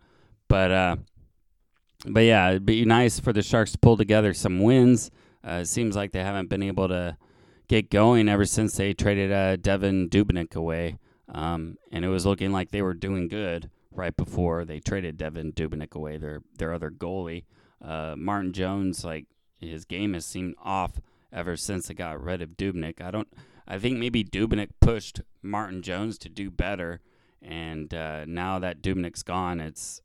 But 0.49 0.71
uh, 0.71 0.97
but 2.07 2.21
yeah, 2.21 2.51
it'd 2.51 2.67
be 2.67 2.85
nice 2.85 3.19
for 3.19 3.33
the 3.33 3.43
Sharks 3.43 3.73
to 3.73 3.79
pull 3.79 3.97
together 3.97 4.35
some 4.35 4.61
wins. 4.61 5.11
Uh, 5.47 5.61
it 5.63 5.67
seems 5.67 5.97
like 5.97 6.13
they 6.13 6.23
haven't 6.23 6.49
been 6.49 6.63
able 6.63 6.89
to 6.89 7.17
get 7.69 7.91
going 7.91 8.29
ever 8.29 8.45
since 8.45 8.77
they 8.77 8.93
traded 8.93 9.33
uh, 9.33 9.57
Devan 9.57 10.09
Dubnyk 10.09 10.55
away, 10.55 10.99
um, 11.29 11.77
and 11.93 12.05
it 12.05 12.09
was 12.09 12.27
looking 12.27 12.53
like 12.53 12.71
they 12.71 12.83
were 12.83 12.95
doing 12.95 13.29
good 13.29 13.71
right 13.91 14.17
before 14.17 14.65
they 14.65 14.81
traded 14.81 15.19
Devan 15.19 15.55
Dubnyk 15.55 15.95
away, 15.95 16.19
their 16.19 16.43
their 16.59 16.73
other 16.73 16.91
goalie. 16.91 17.45
Uh, 17.83 18.15
Martin 18.17 18.53
Jones, 18.53 19.05
like 19.05 19.27
his 19.69 19.85
game 19.85 20.15
has 20.15 20.27
seemed 20.27 20.55
off 20.63 21.01
ever 21.33 21.57
since 21.57 21.89
they 21.89 21.95
got 21.95 22.23
rid 22.23 22.43
of 22.43 22.51
Dubnyk. 22.51 23.01
I 23.01 23.11
don't. 23.11 23.29
I 23.67 23.79
think 23.79 23.99
maybe 23.99 24.23
Dubnyk 24.23 24.71
pushed 24.81 25.23
Martin 25.43 25.83
Jones 25.83 26.19
to 26.19 26.29
do 26.29 26.51
better, 26.51 27.01
and 27.41 27.93
uh, 27.95 28.25
now 28.27 28.59
that 28.59 28.83
Dubnyk's 28.83 29.23
gone, 29.23 29.61
it's 29.61 30.03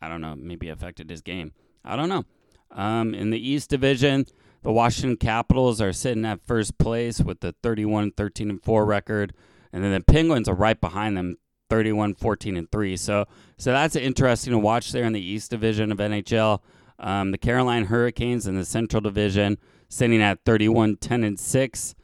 I 0.00 0.08
don't 0.08 0.20
know, 0.20 0.36
maybe 0.36 0.68
affected 0.68 1.10
his 1.10 1.22
game. 1.22 1.52
I 1.84 1.96
don't 1.96 2.08
know. 2.08 2.24
Um, 2.70 3.14
in 3.14 3.30
the 3.30 3.48
East 3.48 3.70
Division, 3.70 4.26
the 4.62 4.72
Washington 4.72 5.16
Capitals 5.16 5.80
are 5.80 5.92
sitting 5.92 6.24
at 6.24 6.46
first 6.46 6.78
place 6.78 7.20
with 7.20 7.40
the 7.40 7.54
31 7.62 8.12
13 8.12 8.50
and 8.50 8.62
4 8.62 8.84
record, 8.84 9.32
and 9.72 9.82
then 9.82 9.92
the 9.92 10.00
Penguins 10.00 10.48
are 10.48 10.54
right 10.54 10.80
behind 10.80 11.16
them, 11.16 11.38
31 11.70 12.14
14 12.14 12.56
and 12.56 12.70
3. 12.70 12.96
So, 12.96 13.26
so 13.56 13.72
that's 13.72 13.96
interesting 13.96 14.52
to 14.52 14.58
watch 14.58 14.92
there 14.92 15.04
in 15.04 15.12
the 15.12 15.24
East 15.24 15.50
Division 15.50 15.92
of 15.92 15.98
NHL. 15.98 16.60
Um, 16.98 17.30
the 17.30 17.38
Carolina 17.38 17.86
Hurricanes 17.86 18.46
in 18.46 18.56
the 18.56 18.64
Central 18.64 19.00
Division 19.00 19.58
sitting 19.88 20.20
at 20.20 20.44
31 20.44 20.96
10 20.96 21.24
and 21.24 21.38
6. 21.38 21.94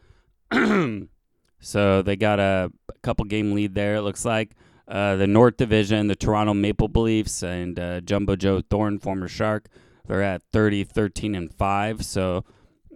so 1.61 2.03
they 2.03 2.17
got 2.17 2.39
a, 2.39 2.71
a, 2.89 2.99
couple 3.03 3.25
game 3.25 3.53
lead 3.53 3.75
there. 3.75 3.97
It 3.97 4.03
looks 4.03 4.25
like 4.25 4.53
uh, 4.87 5.17
the 5.17 5.27
North 5.27 5.57
Division, 5.57 6.07
the 6.07 6.17
Toronto 6.17 6.55
Maple 6.55 6.89
Leafs 6.95 7.43
and 7.43 7.79
uh, 7.79 8.01
Jumbo 8.01 8.37
Joe 8.37 8.61
Thorn, 8.61 8.99
former 8.99 9.29
Shark, 9.29 9.69
they're 10.07 10.23
at 10.23 10.43
30, 10.53 10.85
13, 10.85 11.35
and 11.35 11.53
five. 11.53 12.05
So 12.05 12.45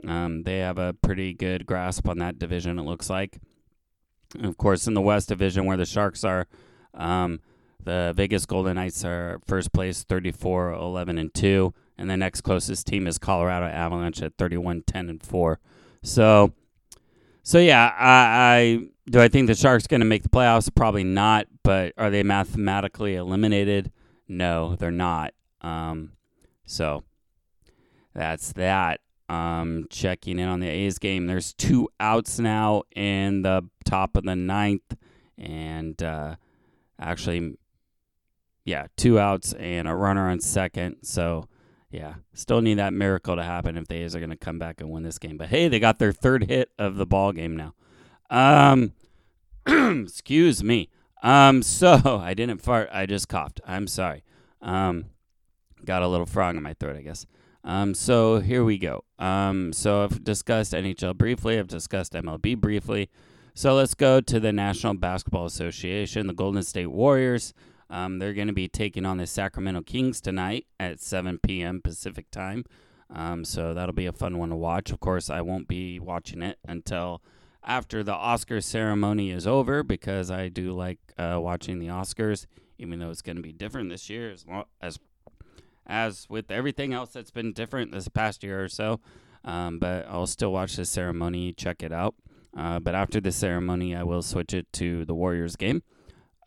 um, 0.06 0.42
they 0.42 0.58
have 0.58 0.78
a 0.78 0.92
pretty 0.92 1.34
good 1.34 1.66
grasp 1.66 2.08
on 2.08 2.18
that 2.18 2.38
division. 2.38 2.78
It 2.78 2.82
looks 2.82 3.08
like. 3.08 3.38
And 4.34 4.46
of 4.46 4.58
course, 4.58 4.86
in 4.86 4.94
the 4.94 5.00
West 5.00 5.28
Division, 5.28 5.64
where 5.64 5.78
the 5.78 5.86
Sharks 5.86 6.22
are, 6.22 6.46
um, 6.92 7.40
the 7.82 8.12
Vegas 8.14 8.44
Golden 8.44 8.74
Knights 8.74 9.02
are 9.04 9.40
first 9.46 9.72
place, 9.72 10.04
34, 10.04 10.72
11, 10.72 11.16
and 11.16 11.32
two, 11.32 11.72
and 11.98 12.08
the 12.08 12.16
next 12.16 12.42
closest 12.42 12.86
team 12.86 13.06
is 13.06 13.18
Colorado 13.18 13.66
Avalanche 13.66 14.22
at 14.22 14.36
31, 14.38 14.82
10, 14.86 15.08
and 15.08 15.22
four. 15.22 15.60
So 16.02 16.52
so 17.48 17.58
yeah, 17.58 17.94
I, 17.98 18.58
I 18.58 18.78
do. 19.10 19.22
I 19.22 19.28
think 19.28 19.46
the 19.46 19.54
Sharks 19.54 19.86
going 19.86 20.02
to 20.02 20.06
make 20.06 20.22
the 20.22 20.28
playoffs. 20.28 20.68
Probably 20.74 21.02
not. 21.02 21.46
But 21.62 21.94
are 21.96 22.10
they 22.10 22.22
mathematically 22.22 23.14
eliminated? 23.14 23.90
No, 24.28 24.76
they're 24.76 24.90
not. 24.90 25.32
Um, 25.62 26.12
so 26.66 27.04
that's 28.14 28.52
that. 28.52 29.00
Um, 29.30 29.86
checking 29.88 30.38
in 30.38 30.46
on 30.46 30.60
the 30.60 30.68
A's 30.68 30.98
game. 30.98 31.26
There's 31.26 31.54
two 31.54 31.88
outs 31.98 32.38
now 32.38 32.82
in 32.94 33.40
the 33.40 33.62
top 33.86 34.18
of 34.18 34.24
the 34.24 34.36
ninth, 34.36 34.94
and 35.38 36.02
uh, 36.02 36.36
actually, 37.00 37.56
yeah, 38.66 38.88
two 38.98 39.18
outs 39.18 39.54
and 39.54 39.88
a 39.88 39.94
runner 39.94 40.28
on 40.28 40.40
second. 40.40 40.96
So 41.02 41.48
yeah, 41.90 42.14
still 42.34 42.60
need 42.60 42.78
that 42.78 42.92
miracle 42.92 43.36
to 43.36 43.42
happen 43.42 43.76
if 43.76 43.88
the 43.88 43.96
A's 43.96 44.14
are 44.14 44.20
going 44.20 44.30
to 44.30 44.36
come 44.36 44.58
back 44.58 44.80
and 44.80 44.90
win 44.90 45.02
this 45.02 45.18
game. 45.18 45.36
But 45.36 45.48
hey, 45.48 45.68
they 45.68 45.80
got 45.80 45.98
their 45.98 46.12
third 46.12 46.44
hit 46.44 46.70
of 46.78 46.96
the 46.96 47.06
ball 47.06 47.32
game 47.32 47.56
now. 47.56 47.74
Um, 48.30 48.92
excuse 49.66 50.62
me. 50.62 50.90
Um, 51.22 51.62
so 51.62 52.20
I 52.22 52.34
didn't 52.34 52.62
fart. 52.62 52.90
I 52.92 53.06
just 53.06 53.28
coughed. 53.28 53.60
I'm 53.66 53.86
sorry. 53.86 54.22
Um, 54.60 55.06
got 55.84 56.02
a 56.02 56.08
little 56.08 56.26
frog 56.26 56.56
in 56.56 56.62
my 56.62 56.74
throat, 56.74 56.96
I 56.96 57.02
guess. 57.02 57.26
Um, 57.64 57.94
so 57.94 58.40
here 58.40 58.64
we 58.64 58.78
go. 58.78 59.04
Um, 59.18 59.72
so 59.72 60.04
I've 60.04 60.22
discussed 60.24 60.72
NHL 60.72 61.16
briefly. 61.16 61.58
I've 61.58 61.68
discussed 61.68 62.12
MLB 62.12 62.58
briefly. 62.58 63.10
So 63.54 63.74
let's 63.74 63.94
go 63.94 64.20
to 64.20 64.38
the 64.38 64.52
National 64.52 64.94
Basketball 64.94 65.46
Association, 65.46 66.28
the 66.28 66.32
Golden 66.32 66.62
State 66.62 66.86
Warriors. 66.86 67.52
Um, 67.90 68.18
they're 68.18 68.34
going 68.34 68.48
to 68.48 68.52
be 68.54 68.68
taking 68.68 69.06
on 69.06 69.16
the 69.16 69.26
Sacramento 69.26 69.82
Kings 69.82 70.20
tonight 70.20 70.66
at 70.78 71.00
7 71.00 71.38
p.m. 71.38 71.80
Pacific 71.82 72.30
time. 72.30 72.64
Um, 73.10 73.44
so 73.44 73.72
that'll 73.72 73.94
be 73.94 74.06
a 74.06 74.12
fun 74.12 74.38
one 74.38 74.50
to 74.50 74.56
watch. 74.56 74.90
Of 74.90 75.00
course, 75.00 75.30
I 75.30 75.40
won't 75.40 75.68
be 75.68 75.98
watching 75.98 76.42
it 76.42 76.58
until 76.66 77.22
after 77.64 78.02
the 78.02 78.14
Oscar 78.14 78.60
ceremony 78.60 79.30
is 79.30 79.46
over 79.46 79.82
because 79.82 80.30
I 80.30 80.48
do 80.48 80.72
like 80.72 80.98
uh, 81.16 81.38
watching 81.40 81.78
the 81.78 81.86
Oscars, 81.86 82.46
even 82.78 82.98
though 82.98 83.10
it's 83.10 83.22
going 83.22 83.36
to 83.36 83.42
be 83.42 83.52
different 83.52 83.88
this 83.90 84.10
year, 84.10 84.30
as 84.30 84.44
as 84.80 84.98
as 85.86 86.26
with 86.28 86.50
everything 86.50 86.92
else 86.92 87.12
that's 87.12 87.30
been 87.30 87.54
different 87.54 87.92
this 87.92 88.08
past 88.08 88.44
year 88.44 88.62
or 88.62 88.68
so. 88.68 89.00
Um, 89.44 89.78
but 89.78 90.06
I'll 90.08 90.26
still 90.26 90.52
watch 90.52 90.76
the 90.76 90.84
ceremony, 90.84 91.54
check 91.54 91.82
it 91.82 91.92
out. 91.92 92.14
Uh, 92.56 92.78
but 92.78 92.94
after 92.94 93.20
the 93.20 93.32
ceremony, 93.32 93.94
I 93.94 94.02
will 94.02 94.22
switch 94.22 94.52
it 94.52 94.70
to 94.74 95.04
the 95.04 95.14
Warriors 95.14 95.56
game. 95.56 95.82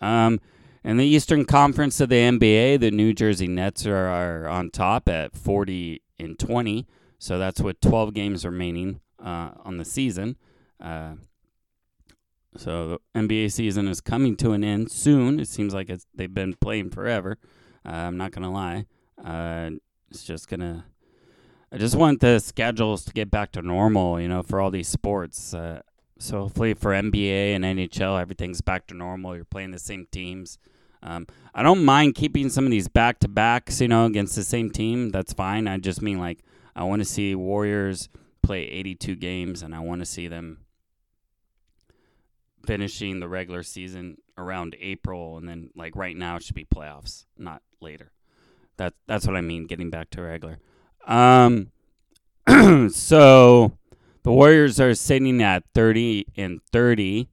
Um, 0.01 0.39
in 0.83 0.97
the 0.97 1.05
Eastern 1.05 1.45
Conference 1.45 1.99
of 1.99 2.09
the 2.09 2.15
NBA, 2.15 2.79
the 2.79 2.91
New 2.91 3.13
Jersey 3.13 3.47
Nets 3.47 3.85
are, 3.85 4.47
on 4.47 4.71
top 4.71 5.07
at 5.07 5.35
40 5.35 6.01
and 6.19 6.37
20. 6.39 6.87
So 7.19 7.37
that's 7.37 7.61
with 7.61 7.79
12 7.81 8.13
games 8.13 8.45
remaining 8.45 8.99
uh, 9.23 9.51
on 9.63 9.77
the 9.77 9.85
season. 9.85 10.37
Uh, 10.79 11.15
so 12.57 12.99
the 13.13 13.19
NBA 13.19 13.51
season 13.51 13.87
is 13.87 14.01
coming 14.01 14.35
to 14.37 14.51
an 14.51 14.63
end 14.63 14.91
soon. 14.91 15.39
It 15.39 15.47
seems 15.47 15.73
like 15.73 15.89
it's, 15.89 16.07
they've 16.15 16.33
been 16.33 16.55
playing 16.55 16.89
forever. 16.89 17.37
Uh, 17.85 17.91
I'm 17.91 18.17
not 18.17 18.31
gonna 18.31 18.51
lie. 18.51 18.85
Uh, 19.23 19.71
it's 20.09 20.23
just 20.23 20.47
gonna. 20.47 20.85
I 21.71 21.77
just 21.77 21.95
want 21.95 22.19
the 22.19 22.39
schedules 22.39 23.05
to 23.05 23.13
get 23.13 23.31
back 23.31 23.53
to 23.53 23.61
normal. 23.61 24.19
You 24.19 24.27
know, 24.27 24.43
for 24.43 24.59
all 24.59 24.69
these 24.69 24.87
sports. 24.87 25.53
Uh, 25.53 25.81
so 26.21 26.41
hopefully 26.41 26.73
for 26.73 26.91
NBA 26.91 27.55
and 27.55 27.63
NHL, 27.63 28.21
everything's 28.21 28.61
back 28.61 28.87
to 28.87 28.93
normal. 28.93 29.35
You're 29.35 29.43
playing 29.43 29.71
the 29.71 29.79
same 29.79 30.07
teams. 30.11 30.59
Um, 31.01 31.25
I 31.55 31.63
don't 31.63 31.83
mind 31.83 32.13
keeping 32.13 32.49
some 32.49 32.63
of 32.63 32.71
these 32.71 32.87
back 32.87 33.19
to 33.19 33.27
backs, 33.27 33.81
you 33.81 33.87
know, 33.87 34.05
against 34.05 34.35
the 34.35 34.43
same 34.43 34.69
team. 34.69 35.09
That's 35.09 35.33
fine. 35.33 35.67
I 35.67 35.77
just 35.79 36.01
mean 36.01 36.19
like 36.19 36.43
I 36.75 36.83
want 36.83 37.01
to 37.01 37.05
see 37.05 37.33
Warriors 37.33 38.07
play 38.43 38.61
82 38.63 39.15
games, 39.15 39.63
and 39.63 39.73
I 39.73 39.79
want 39.79 40.01
to 40.01 40.05
see 40.05 40.27
them 40.27 40.59
finishing 42.65 43.19
the 43.19 43.27
regular 43.27 43.63
season 43.63 44.17
around 44.37 44.75
April, 44.79 45.37
and 45.37 45.49
then 45.49 45.71
like 45.75 45.95
right 45.95 46.15
now 46.15 46.35
it 46.35 46.43
should 46.43 46.55
be 46.55 46.65
playoffs, 46.65 47.25
not 47.35 47.63
later. 47.79 48.11
That 48.77 48.93
that's 49.07 49.25
what 49.25 49.35
I 49.35 49.41
mean. 49.41 49.65
Getting 49.65 49.89
back 49.89 50.11
to 50.11 50.21
regular. 50.21 50.59
Um, 51.07 51.71
so 52.91 53.73
the 54.23 54.31
Warriors 54.31 54.79
are 54.79 54.93
sitting 54.93 55.41
at 55.41 55.63
30 55.73 56.27
and 56.37 56.61
30 56.71 57.29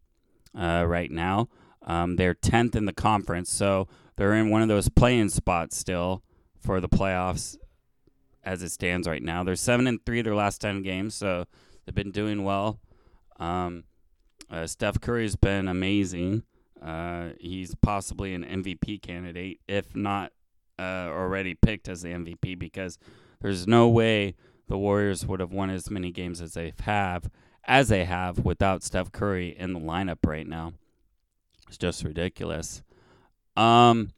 uh, 0.58 0.84
right 0.86 1.10
now. 1.10 1.48
Um, 1.82 2.16
they're 2.16 2.34
10th 2.34 2.76
in 2.76 2.84
the 2.84 2.92
conference, 2.92 3.50
so 3.50 3.88
they're 4.16 4.34
in 4.34 4.50
one 4.50 4.62
of 4.62 4.68
those 4.68 4.88
playing 4.88 5.28
spots 5.30 5.76
still 5.76 6.22
for 6.60 6.80
the 6.80 6.88
playoffs 6.88 7.56
as 8.44 8.62
it 8.62 8.70
stands 8.70 9.06
right 9.06 9.22
now. 9.22 9.44
They're 9.44 9.56
seven 9.56 9.86
and 9.86 10.04
three 10.04 10.22
their 10.22 10.34
last 10.34 10.60
ten 10.60 10.82
games, 10.82 11.14
so 11.14 11.44
they've 11.84 11.94
been 11.94 12.10
doing 12.10 12.44
well. 12.44 12.80
Um, 13.38 13.84
uh, 14.50 14.66
Steph 14.66 15.00
Curry's 15.00 15.36
been 15.36 15.68
amazing. 15.68 16.42
Uh, 16.82 17.30
he's 17.38 17.74
possibly 17.76 18.34
an 18.34 18.44
MVP 18.44 19.02
candidate, 19.02 19.60
if 19.68 19.94
not 19.94 20.32
uh, 20.78 21.08
already 21.10 21.54
picked 21.54 21.88
as 21.88 22.02
the 22.02 22.08
MVP, 22.08 22.58
because 22.58 22.98
there's 23.40 23.66
no 23.66 23.88
way 23.88 24.34
the 24.68 24.78
Warriors 24.78 25.26
would 25.26 25.40
have 25.40 25.52
won 25.52 25.70
as 25.70 25.90
many 25.90 26.10
games 26.10 26.40
as 26.40 26.54
they 26.54 26.72
have 26.80 27.30
as 27.68 27.88
they 27.88 28.06
have 28.06 28.44
without 28.44 28.82
Steph 28.82 29.12
Curry 29.12 29.54
in 29.56 29.74
the 29.74 29.80
lineup 29.80 30.18
right 30.26 30.46
now. 30.46 30.72
It's 31.68 31.76
just 31.76 32.02
ridiculous. 32.02 32.82
Um, 33.56 34.12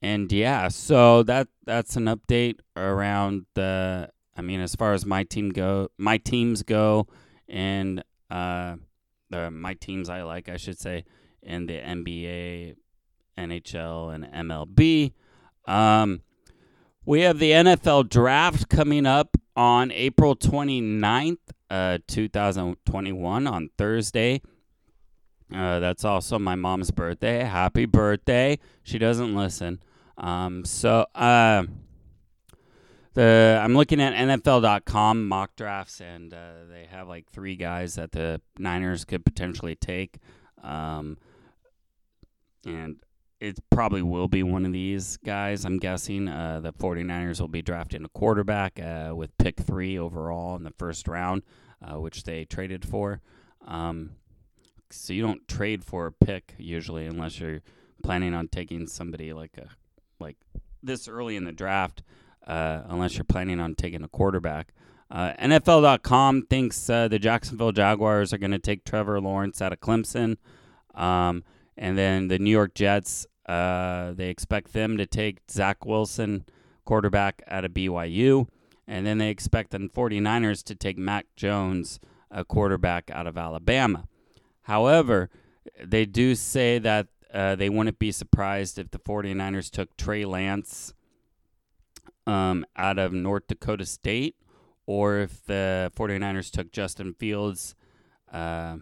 and 0.00 0.30
yeah, 0.30 0.68
so 0.68 1.24
that 1.24 1.48
that's 1.64 1.96
an 1.96 2.04
update 2.04 2.60
around 2.76 3.46
the. 3.54 4.10
I 4.36 4.42
mean, 4.42 4.60
as 4.60 4.76
far 4.76 4.92
as 4.92 5.04
my 5.04 5.24
team 5.24 5.50
go, 5.50 5.88
my 5.98 6.18
teams 6.18 6.62
go, 6.62 7.08
and 7.48 8.04
uh, 8.30 8.76
the 9.30 9.50
my 9.50 9.74
teams 9.74 10.08
I 10.08 10.22
like, 10.22 10.48
I 10.48 10.56
should 10.56 10.78
say, 10.78 11.04
in 11.42 11.66
the 11.66 11.78
NBA, 11.78 12.76
NHL, 13.36 14.14
and 14.14 14.24
MLB. 14.24 15.12
Um, 15.66 16.20
we 17.04 17.22
have 17.22 17.40
the 17.40 17.50
NFL 17.50 18.08
draft 18.08 18.68
coming 18.68 19.06
up 19.06 19.37
on 19.58 19.90
April 19.90 20.36
29th, 20.36 21.38
uh, 21.68 21.98
2021, 22.06 23.46
on 23.48 23.68
Thursday. 23.76 24.40
Uh, 25.52 25.80
that's 25.80 26.04
also 26.04 26.38
my 26.38 26.54
mom's 26.54 26.92
birthday. 26.92 27.40
Happy 27.40 27.84
birthday. 27.84 28.60
She 28.84 28.98
doesn't 28.98 29.34
listen. 29.34 29.82
Um, 30.16 30.64
so 30.64 31.06
uh, 31.12 31.64
the 33.14 33.60
I'm 33.60 33.74
looking 33.74 34.00
at 34.00 34.14
NFL.com 34.14 35.26
mock 35.26 35.56
drafts, 35.56 36.00
and 36.00 36.32
uh, 36.32 36.66
they 36.70 36.86
have 36.88 37.08
like 37.08 37.28
three 37.28 37.56
guys 37.56 37.96
that 37.96 38.12
the 38.12 38.40
Niners 38.60 39.04
could 39.04 39.24
potentially 39.24 39.74
take. 39.74 40.18
Um, 40.62 41.18
and 42.64 42.96
it 43.40 43.58
probably 43.70 44.02
will 44.02 44.28
be 44.28 44.42
one 44.42 44.66
of 44.66 44.72
these 44.72 45.16
guys. 45.18 45.64
I'm 45.64 45.78
guessing 45.78 46.28
uh, 46.28 46.60
the 46.60 46.72
49ers 46.72 47.40
will 47.40 47.48
be 47.48 47.62
drafting 47.62 48.04
a 48.04 48.08
quarterback 48.08 48.80
uh, 48.80 49.12
with 49.14 49.36
pick 49.38 49.60
three 49.60 49.98
overall 49.98 50.56
in 50.56 50.64
the 50.64 50.72
first 50.72 51.06
round, 51.06 51.42
uh, 51.82 52.00
which 52.00 52.24
they 52.24 52.44
traded 52.44 52.84
for. 52.84 53.20
Um, 53.66 54.10
so 54.90 55.12
you 55.12 55.22
don't 55.22 55.46
trade 55.46 55.84
for 55.84 56.06
a 56.06 56.12
pick 56.12 56.54
usually 56.58 57.06
unless 57.06 57.38
you're 57.38 57.60
planning 58.02 58.34
on 58.34 58.48
taking 58.48 58.86
somebody 58.86 59.32
like 59.32 59.56
a 59.58 59.68
like 60.18 60.36
this 60.82 61.06
early 61.06 61.36
in 61.36 61.44
the 61.44 61.52
draft, 61.52 62.02
uh, 62.46 62.82
unless 62.88 63.16
you're 63.16 63.24
planning 63.24 63.60
on 63.60 63.74
taking 63.74 64.02
a 64.02 64.08
quarterback. 64.08 64.72
Uh, 65.10 65.32
NFL.com 65.40 66.42
thinks 66.50 66.90
uh, 66.90 67.08
the 67.08 67.18
Jacksonville 67.18 67.72
Jaguars 67.72 68.32
are 68.32 68.38
going 68.38 68.50
to 68.50 68.58
take 68.58 68.84
Trevor 68.84 69.20
Lawrence 69.20 69.62
out 69.62 69.72
of 69.72 69.80
Clemson. 69.80 70.36
Um, 70.94 71.44
and 71.78 71.96
then 71.96 72.26
the 72.26 72.40
New 72.40 72.50
York 72.50 72.74
Jets, 72.74 73.24
uh, 73.46 74.12
they 74.12 74.28
expect 74.28 74.72
them 74.72 74.98
to 74.98 75.06
take 75.06 75.38
Zach 75.48 75.86
Wilson, 75.86 76.44
quarterback 76.84 77.40
out 77.46 77.64
of 77.64 77.72
BYU. 77.72 78.48
And 78.86 79.06
then 79.06 79.18
they 79.18 79.30
expect 79.30 79.70
the 79.70 79.78
49ers 79.78 80.64
to 80.64 80.74
take 80.74 80.98
Mac 80.98 81.26
Jones, 81.36 82.00
a 82.30 82.44
quarterback 82.44 83.10
out 83.12 83.26
of 83.26 83.38
Alabama. 83.38 84.08
However, 84.62 85.30
they 85.82 86.04
do 86.04 86.34
say 86.34 86.78
that 86.78 87.06
uh, 87.32 87.54
they 87.54 87.68
wouldn't 87.68 87.98
be 87.98 88.10
surprised 88.10 88.78
if 88.78 88.90
the 88.90 88.98
49ers 88.98 89.70
took 89.70 89.96
Trey 89.96 90.24
Lance 90.24 90.94
um, 92.26 92.66
out 92.76 92.98
of 92.98 93.12
North 93.12 93.46
Dakota 93.46 93.86
State 93.86 94.34
or 94.86 95.18
if 95.18 95.44
the 95.44 95.92
49ers 95.94 96.50
took 96.50 96.72
Justin 96.72 97.14
Fields. 97.14 97.76
Uh, 98.32 98.78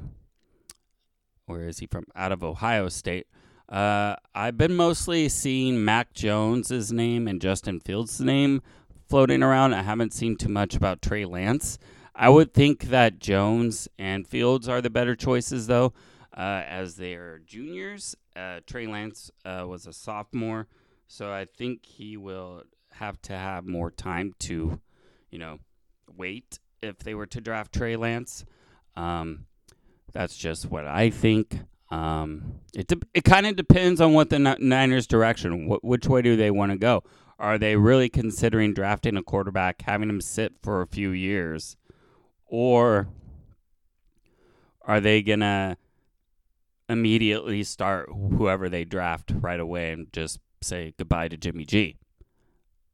where 1.46 1.68
is 1.68 1.78
he 1.78 1.86
from? 1.86 2.04
Out 2.14 2.32
of 2.32 2.44
Ohio 2.44 2.88
State. 2.88 3.26
Uh, 3.68 4.16
I've 4.34 4.56
been 4.56 4.74
mostly 4.74 5.28
seeing 5.28 5.84
Mac 5.84 6.12
Jones's 6.12 6.92
name 6.92 7.26
and 7.26 7.40
Justin 7.40 7.80
Fields' 7.80 8.20
name 8.20 8.62
floating 9.08 9.42
around. 9.42 9.74
I 9.74 9.82
haven't 9.82 10.12
seen 10.12 10.36
too 10.36 10.48
much 10.48 10.76
about 10.76 11.02
Trey 11.02 11.24
Lance. 11.24 11.78
I 12.14 12.28
would 12.28 12.54
think 12.54 12.84
that 12.84 13.18
Jones 13.18 13.88
and 13.98 14.26
Fields 14.26 14.68
are 14.68 14.80
the 14.80 14.90
better 14.90 15.14
choices, 15.14 15.66
though, 15.66 15.92
uh, 16.36 16.62
as 16.66 16.96
they 16.96 17.14
are 17.14 17.40
juniors. 17.44 18.16
Uh, 18.34 18.60
Trey 18.66 18.86
Lance 18.86 19.30
uh, 19.44 19.64
was 19.66 19.86
a 19.86 19.92
sophomore, 19.92 20.68
so 21.06 21.32
I 21.32 21.44
think 21.44 21.84
he 21.84 22.16
will 22.16 22.62
have 22.92 23.20
to 23.22 23.36
have 23.36 23.66
more 23.66 23.90
time 23.90 24.34
to, 24.40 24.80
you 25.30 25.38
know, 25.38 25.58
wait 26.16 26.58
if 26.82 26.98
they 26.98 27.14
were 27.14 27.26
to 27.26 27.40
draft 27.40 27.74
Trey 27.74 27.96
Lance. 27.96 28.44
Um, 28.96 29.46
that's 30.12 30.36
just 30.36 30.70
what 30.70 30.86
I 30.86 31.10
think. 31.10 31.60
Um, 31.90 32.60
it 32.74 32.88
de- 32.88 33.06
it 33.14 33.24
kind 33.24 33.46
of 33.46 33.56
depends 33.56 34.00
on 34.00 34.12
what 34.12 34.30
the 34.30 34.38
Niners' 34.38 35.06
direction. 35.06 35.68
Wh- 35.68 35.84
which 35.84 36.06
way 36.06 36.22
do 36.22 36.36
they 36.36 36.50
want 36.50 36.72
to 36.72 36.78
go? 36.78 37.04
Are 37.38 37.58
they 37.58 37.76
really 37.76 38.08
considering 38.08 38.74
drafting 38.74 39.16
a 39.16 39.22
quarterback, 39.22 39.82
having 39.82 40.08
him 40.08 40.20
sit 40.20 40.54
for 40.62 40.80
a 40.80 40.86
few 40.86 41.10
years, 41.10 41.76
or 42.46 43.08
are 44.82 45.00
they 45.00 45.22
gonna 45.22 45.76
immediately 46.88 47.62
start 47.62 48.08
whoever 48.08 48.68
they 48.68 48.84
draft 48.84 49.32
right 49.34 49.60
away 49.60 49.92
and 49.92 50.12
just 50.12 50.38
say 50.62 50.94
goodbye 50.98 51.28
to 51.28 51.36
Jimmy 51.36 51.64
G? 51.64 51.96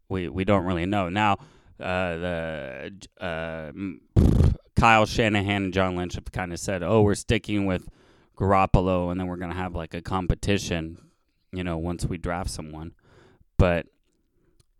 We 0.09 0.29
we 0.29 0.44
don't 0.44 0.64
really 0.64 0.87
know 0.87 1.09
now. 1.09 1.38
Uh, 1.81 2.16
the 2.16 2.92
uh, 3.20 3.72
Kyle 4.83 5.07
Shanahan 5.07 5.66
and 5.66 5.73
John 5.73 5.95
Lynch 5.95 6.16
have 6.16 6.33
kind 6.33 6.53
of 6.53 6.59
said, 6.59 6.83
"Oh, 6.83 7.03
we're 7.03 7.14
sticking 7.14 7.66
with 7.66 7.88
Garoppolo, 8.37 9.12
and 9.12 9.21
then 9.21 9.29
we're 9.29 9.37
gonna 9.37 9.55
have 9.55 9.77
like 9.77 9.95
a 9.95 10.03
competition, 10.03 10.99
you 11.53 11.62
know, 11.62 11.79
once 11.79 12.05
we 12.05 12.18
draft 12.18 12.51
someone." 12.51 12.90
But 13.59 13.87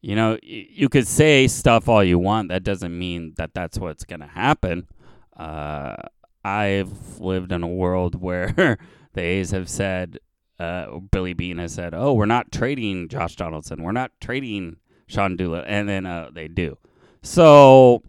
you 0.01 0.17
know, 0.17 0.39
you 0.43 0.89
could 0.89 1.07
say 1.07 1.47
stuff 1.47 1.89
all 1.89 2.03
you 2.03 2.19
want. 2.19 2.49
That 2.49 2.65
doesn't 2.65 2.99
mean 2.99 3.35
that 3.37 3.55
that's 3.55 3.79
what's 3.79 4.03
gonna 4.05 4.27
happen. 4.27 4.89
Uh, 5.37 5.95
I've 6.45 7.21
lived 7.21 7.53
in 7.53 7.63
a 7.63 7.69
world 7.69 8.21
where 8.21 8.79
the 9.13 9.21
A's 9.21 9.53
have 9.53 9.69
said, 9.69 10.19
uh, 10.59 10.99
Billy 11.13 11.33
Beane 11.33 11.59
has 11.59 11.75
said, 11.75 11.95
"Oh, 11.95 12.13
we're 12.15 12.27
not 12.27 12.51
trading 12.51 13.07
Josh 13.07 13.37
Donaldson. 13.37 13.85
We're 13.85 13.93
not 13.93 14.11
trading 14.21 14.79
Sean 15.07 15.37
Doolittle," 15.37 15.73
and 15.73 15.89
then 15.89 16.07
uh, 16.07 16.31
they 16.35 16.49
do. 16.49 16.77
So 17.23 18.03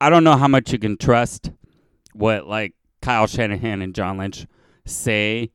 I 0.00 0.10
don't 0.10 0.24
know 0.24 0.36
how 0.36 0.48
much 0.48 0.72
you 0.72 0.78
can 0.78 0.96
trust 0.96 1.50
what 2.12 2.46
like 2.46 2.74
Kyle 3.02 3.26
Shanahan 3.26 3.82
and 3.82 3.94
John 3.94 4.18
Lynch 4.18 4.46
say 4.86 5.50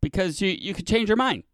because 0.00 0.40
you 0.40 0.50
you 0.50 0.74
could 0.74 0.86
change 0.86 1.08
your 1.08 1.16
mind. 1.16 1.44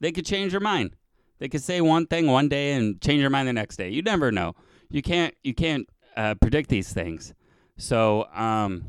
They 0.00 0.12
could 0.12 0.26
change 0.26 0.52
your 0.52 0.60
mind. 0.60 0.96
They 1.38 1.48
could 1.48 1.62
say 1.62 1.80
one 1.80 2.06
thing 2.06 2.26
one 2.26 2.48
day 2.48 2.72
and 2.72 3.00
change 3.00 3.20
your 3.20 3.30
mind 3.30 3.48
the 3.48 3.52
next 3.52 3.76
day. 3.76 3.90
You 3.90 4.02
never 4.02 4.30
know. 4.30 4.54
You 4.90 5.02
can't 5.02 5.34
you 5.42 5.54
can't 5.54 5.88
uh, 6.16 6.34
predict 6.34 6.68
these 6.68 6.92
things. 6.92 7.34
So, 7.76 8.26
um, 8.34 8.84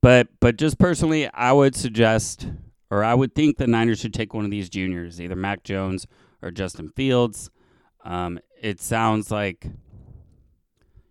but 0.00 0.28
but 0.40 0.56
just 0.56 0.78
personally, 0.78 1.28
I 1.32 1.52
would 1.52 1.74
suggest 1.74 2.48
or 2.90 3.02
I 3.02 3.14
would 3.14 3.34
think 3.34 3.56
the 3.56 3.66
Niners 3.66 3.98
should 3.98 4.14
take 4.14 4.34
one 4.34 4.44
of 4.44 4.50
these 4.50 4.68
juniors, 4.68 5.20
either 5.20 5.34
Mac 5.34 5.64
Jones 5.64 6.06
or 6.42 6.50
Justin 6.50 6.90
Fields. 6.90 7.50
Um, 8.04 8.38
it 8.60 8.80
sounds 8.80 9.30
like 9.30 9.66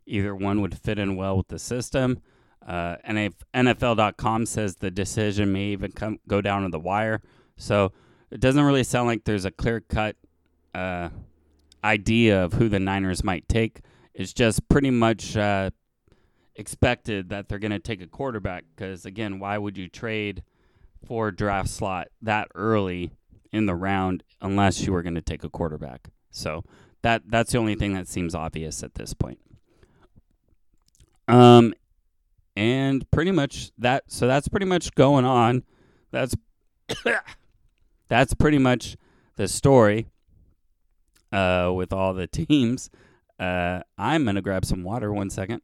Either 0.06 0.36
one 0.36 0.62
would 0.62 0.78
fit 0.78 1.00
in 1.00 1.16
well 1.16 1.38
with 1.38 1.48
the 1.48 1.60
system. 1.60 2.22
Uh, 2.66 2.96
and 3.04 3.18
if 3.18 3.34
NFL.com 3.54 4.46
says 4.46 4.78
the 4.78 4.92
decision 4.92 5.52
may 5.52 5.66
even 5.66 5.92
come 5.92 6.20
go 6.28 6.42
down 6.42 6.64
to 6.64 6.70
the 6.70 6.80
wire, 6.80 7.22
so 7.58 7.92
it 8.32 8.40
doesn't 8.40 8.64
really 8.64 8.84
sound 8.84 9.08
like 9.08 9.26
there's 9.26 9.46
a 9.46 9.52
clear 9.52 9.82
cut 9.82 10.16
uh, 10.74 11.10
idea 11.84 12.44
of 12.44 12.54
who 12.54 12.70
the 12.70 12.80
Niners 12.80 13.24
might 13.24 13.48
take. 13.50 13.82
It's 14.14 14.34
just 14.34 14.68
pretty 14.70 14.92
much 14.92 15.36
uh, 15.36 15.72
expected 16.56 17.30
that 17.30 17.50
they're 17.50 17.60
going 17.60 17.72
to 17.72 17.80
take 17.80 18.02
a 18.02 18.08
quarterback 18.08 18.66
because 18.76 19.06
again, 19.06 19.40
why 19.40 19.58
would 19.58 19.78
you 19.78 19.88
trade 19.88 20.44
for 21.06 21.32
draft 21.32 21.70
slot 21.70 22.08
that 22.22 22.48
early 22.56 23.12
in 23.52 23.66
the 23.66 23.76
round 23.76 24.24
unless 24.42 24.82
you 24.82 24.94
were 24.94 25.04
going 25.04 25.16
to 25.16 25.22
take 25.22 25.44
a 25.44 25.50
quarterback? 25.50 26.10
So 26.32 26.64
that 27.02 27.24
that's 27.28 27.52
the 27.52 27.58
only 27.58 27.76
thing 27.76 27.94
that 27.94 28.08
seems 28.08 28.34
obvious 28.34 28.84
at 28.84 28.96
this 28.96 29.14
point. 29.14 29.40
Um, 31.28 31.74
and 32.56 33.10
pretty 33.12 33.32
much 33.32 33.72
that. 33.78 34.04
So 34.08 34.28
that's 34.28 34.48
pretty 34.48 34.66
much 34.66 34.94
going 34.96 35.26
on. 35.26 35.64
That's 36.12 36.36
that's 38.08 38.34
pretty 38.34 38.58
much 38.60 38.98
the 39.36 39.48
story. 39.48 40.08
Uh, 41.32 41.72
with 41.76 41.92
all 41.92 42.14
the 42.14 42.28
teams. 42.28 42.92
Uh, 43.40 43.82
I'm 43.98 44.24
gonna 44.26 44.42
grab 44.42 44.66
some 44.66 44.84
water. 44.84 45.12
One 45.12 45.32
second. 45.32 45.62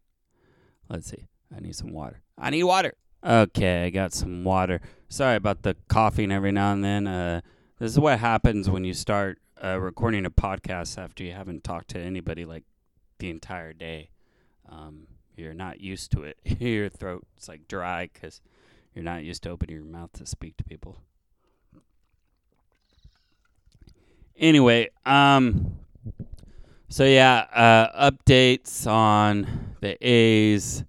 Let's 0.90 1.08
see. 1.12 1.28
I 1.56 1.60
need 1.60 1.76
some 1.76 1.94
water. 1.94 2.22
I 2.38 2.50
need 2.50 2.64
water. 2.64 2.94
Okay, 3.24 3.86
I 3.86 3.90
got 3.92 4.12
some 4.14 4.44
water. 4.44 4.82
Sorry 5.10 5.36
about 5.36 5.62
the 5.62 5.76
coughing 5.88 6.32
every 6.32 6.52
now 6.52 6.74
and 6.74 6.84
then. 6.84 7.06
Uh, 7.06 7.42
This 7.78 7.92
is 7.92 8.00
what 8.00 8.18
happens 8.20 8.70
when 8.70 8.84
you 8.84 8.94
start 8.94 9.40
uh, 9.64 9.80
recording 9.80 10.26
a 10.26 10.32
podcast 10.32 10.98
after 10.98 11.24
you 11.24 11.34
haven't 11.34 11.64
talked 11.64 11.90
to 11.90 12.00
anybody 12.00 12.46
like 12.46 12.64
the 13.20 13.30
entire 13.30 13.74
day. 13.74 14.10
Um, 14.68 15.06
you're 15.40 15.54
not 15.54 15.80
used 15.80 16.12
to 16.12 16.24
it. 16.24 16.38
your 16.60 16.90
throat's 16.90 17.48
like 17.48 17.68
dry 17.68 18.10
because 18.14 18.42
you're 18.94 19.04
not 19.04 19.24
used 19.24 19.44
to 19.44 19.50
opening 19.50 19.78
your 19.78 19.86
mouth 19.86 20.12
to 20.14 20.26
speak 20.26 20.58
to 20.58 20.64
people. 20.64 20.98
Anyway, 24.38 24.90
um, 25.06 25.78
so 26.88 27.04
yeah, 27.04 27.46
uh, 27.54 28.10
updates 28.10 28.88
on 28.88 29.76
the 29.82 29.98
A's, 30.06 30.84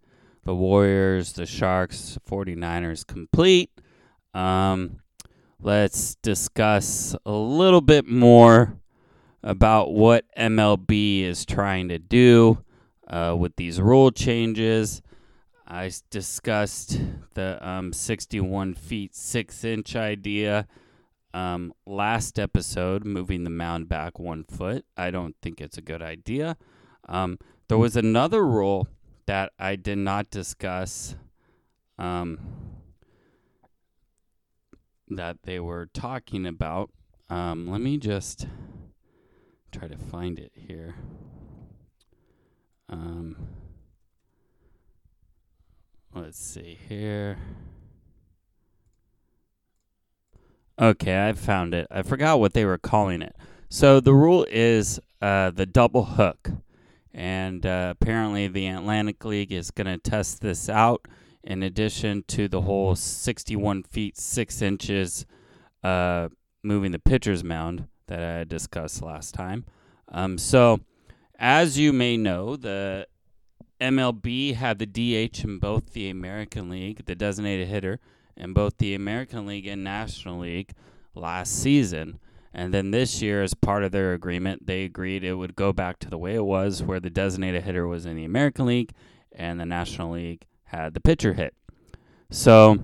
the 0.45 0.55
Warriors, 0.55 1.33
the 1.33 1.47
Sharks, 1.47 2.17
49ers 2.29 3.07
complete. 3.07 3.71
Um, 4.35 5.01
let's 5.61 6.15
discuss 6.17 7.17
a 7.27 7.33
little 7.33 7.81
bit 7.81 8.07
more 8.07 8.79
about 9.43 9.93
what 9.93 10.25
MLB 10.39 11.23
is 11.23 11.45
trying 11.45 11.89
to 11.89 11.99
do 11.99 12.63
uh, 13.11 13.37
with 13.39 13.57
these 13.57 13.81
rule 13.81 14.11
changes. 14.11 15.03
I 15.67 15.91
discussed 16.11 17.01
the 17.35 17.67
um, 17.67 17.93
61 17.93 18.75
feet 18.75 19.15
6 19.15 19.65
inch 19.65 19.95
idea 19.95 20.67
um, 21.33 21.73
last 21.87 22.39
episode, 22.39 23.05
moving 23.05 23.45
the 23.45 23.51
mound 23.51 23.89
back 23.89 24.19
one 24.19 24.45
foot. 24.45 24.85
I 24.97 25.11
don't 25.11 25.37
think 25.43 25.61
it's 25.61 25.79
a 25.79 25.83
good 25.83 26.03
idea. 26.03 26.57
Um, 27.09 27.39
there 27.69 27.79
was 27.79 27.97
another 27.97 28.45
rule 28.45 28.89
that 29.27 29.53
I 29.59 29.77
did 29.77 29.99
not 29.99 30.31
discuss 30.31 31.15
um, 31.99 32.39
that 35.09 35.39
they 35.45 35.61
were 35.61 35.89
talking 35.93 36.47
about. 36.47 36.91
Um, 37.29 37.69
let 37.71 37.81
me 37.81 37.97
just 37.97 38.47
try 39.71 39.87
to 39.87 39.97
find 39.97 40.39
it 40.39 40.53
here. 40.55 40.97
Let's 46.15 46.39
see 46.39 46.79
here. 46.89 47.39
Okay, 50.79 51.29
I 51.29 51.33
found 51.35 51.75
it. 51.75 51.87
I 51.91 52.03
forgot 52.03 52.41
what 52.41 52.55
they 52.55 52.65
were 52.65 52.79
calling 52.79 53.23
it. 53.23 53.37
So 53.69 54.01
the 54.01 54.15
rule 54.15 54.47
is 54.51 54.99
uh, 55.21 55.51
the 55.51 55.67
double 55.67 56.05
hook. 56.05 56.51
And 57.13 57.67
uh, 57.67 57.95
apparently, 58.01 58.49
the 58.49 58.69
Atlantic 58.69 59.25
League 59.25 59.53
is 59.53 59.71
going 59.71 59.87
to 59.87 59.99
test 59.99 60.41
this 60.41 60.69
out 60.69 61.07
in 61.43 61.63
addition 61.63 62.25
to 62.29 62.49
the 62.49 62.63
whole 62.63 62.95
61 62.95 63.83
feet 63.85 64.17
6 64.17 64.63
inches 64.63 65.27
uh, 65.83 66.29
moving 66.63 66.93
the 66.93 66.99
pitcher's 66.99 67.43
mound 67.43 67.89
that 68.07 68.23
I 68.23 68.45
discussed 68.45 69.03
last 69.03 69.35
time. 69.35 69.65
Um, 70.09 70.39
so, 70.39 70.81
as 71.39 71.79
you 71.79 71.93
may 71.93 72.17
know, 72.17 72.57
the 72.57 73.07
MLB 73.81 74.55
had 74.55 74.79
the 74.79 74.87
DH 74.87 75.45
in 75.45 75.59
both 75.59 75.93
the 75.93 76.11
American 76.11 76.69
League, 76.69 77.05
the 77.07 77.15
designated 77.15 77.69
hitter, 77.69 77.99
in 78.37 78.53
both 78.53 78.77
the 78.79 78.95
American 78.95 79.47
League 79.47 79.67
and 79.67 79.83
National 79.83 80.41
League 80.41 80.73
last 81.15 81.53
season. 81.63 82.19
And 82.53 82.75
then 82.75 82.91
this 82.91 83.23
year, 83.23 83.43
as 83.43 83.55
part 83.55 83.85
of 83.85 83.93
their 83.93 84.13
agreement, 84.13 84.67
they 84.67 84.85
agreed 84.85 85.25
it 85.25 85.35
would 85.35 85.57
go 85.57 85.73
back 85.73 85.99
to 86.01 86.11
the 86.11 86.19
way 86.19 86.35
it 86.35 86.45
was, 86.45 86.83
where 86.83 87.01
the 87.01 87.11
designated 87.11 87.63
hitter 87.63 87.87
was 87.87 88.07
in 88.07 88.17
the 88.17 88.25
American 88.25 88.67
League 88.67 88.93
and 89.33 89.61
the 89.61 89.67
National 89.67 90.13
League 90.13 90.47
had 90.65 90.95
the 90.95 91.01
pitcher 91.01 91.35
hit. 91.35 91.55
So 92.31 92.79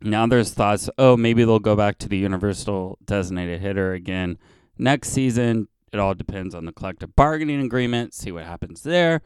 now 0.00 0.26
there's 0.26 0.52
thoughts, 0.52 0.90
oh, 0.98 1.16
maybe 1.16 1.44
they'll 1.44 1.58
go 1.58 1.76
back 1.76 1.98
to 1.98 2.08
the 2.08 2.18
universal 2.18 2.98
designated 3.04 3.60
hitter 3.60 3.92
again 3.92 4.38
next 4.78 5.10
season. 5.10 5.68
It 5.92 5.98
all 5.98 6.14
depends 6.14 6.54
on 6.54 6.64
the 6.64 6.72
collective 6.72 7.14
bargaining 7.14 7.60
agreement, 7.60 8.14
see 8.14 8.32
what 8.32 8.44
happens 8.44 8.82
there. 8.82 9.22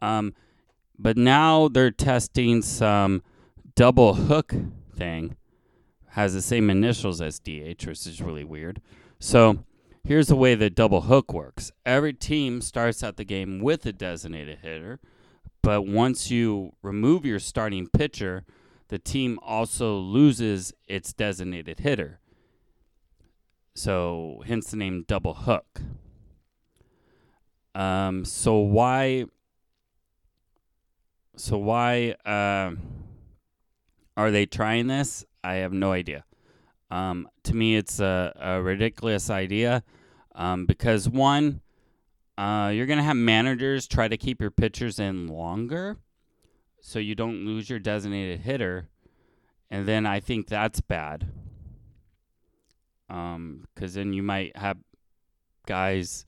Um, 0.00 0.34
but 0.98 1.16
now 1.16 1.68
they're 1.68 1.90
testing 1.90 2.62
some 2.62 3.22
double 3.74 4.14
hook 4.14 4.54
thing. 4.94 5.36
Has 6.10 6.32
the 6.32 6.42
same 6.42 6.70
initials 6.70 7.20
as 7.20 7.38
DH, 7.38 7.86
which 7.86 8.06
is 8.06 8.22
really 8.22 8.44
weird. 8.44 8.80
So 9.18 9.64
here's 10.02 10.28
the 10.28 10.36
way 10.36 10.54
the 10.54 10.70
double 10.70 11.02
hook 11.02 11.32
works 11.32 11.72
every 11.84 12.14
team 12.14 12.62
starts 12.62 13.02
out 13.02 13.16
the 13.16 13.24
game 13.24 13.60
with 13.60 13.84
a 13.84 13.92
designated 13.92 14.60
hitter, 14.62 14.98
but 15.62 15.82
once 15.82 16.30
you 16.30 16.72
remove 16.82 17.26
your 17.26 17.38
starting 17.38 17.88
pitcher, 17.88 18.44
the 18.88 18.98
team 18.98 19.38
also 19.42 19.96
loses 19.96 20.72
its 20.86 21.12
designated 21.12 21.80
hitter. 21.80 22.20
So, 23.74 24.42
hence 24.46 24.70
the 24.70 24.78
name 24.78 25.04
double 25.06 25.34
hook. 25.34 25.82
Um, 27.74 28.24
so 28.24 28.56
why? 28.56 29.26
So 31.36 31.58
why 31.58 32.16
uh, 32.24 32.72
are 34.16 34.30
they 34.30 34.46
trying 34.46 34.86
this? 34.86 35.24
I 35.44 35.56
have 35.56 35.72
no 35.72 35.92
idea. 35.92 36.24
Um, 36.90 37.28
to 37.44 37.54
me, 37.54 37.76
it's 37.76 38.00
a, 38.00 38.32
a 38.40 38.62
ridiculous 38.62 39.28
idea 39.28 39.82
um, 40.34 40.64
because 40.64 41.08
one, 41.08 41.60
uh, 42.38 42.70
you're 42.74 42.86
gonna 42.86 43.02
have 43.02 43.16
managers 43.16 43.86
try 43.86 44.08
to 44.08 44.16
keep 44.16 44.40
your 44.40 44.50
pitchers 44.50 44.98
in 44.98 45.26
longer, 45.26 45.98
so 46.80 46.98
you 46.98 47.14
don't 47.14 47.44
lose 47.44 47.68
your 47.68 47.78
designated 47.78 48.40
hitter, 48.40 48.88
and 49.70 49.86
then 49.86 50.06
I 50.06 50.20
think 50.20 50.46
that's 50.46 50.80
bad. 50.80 51.28
Um, 53.08 53.66
because 53.74 53.94
then 53.94 54.12
you 54.12 54.22
might 54.22 54.56
have 54.56 54.78
guys 55.66 56.24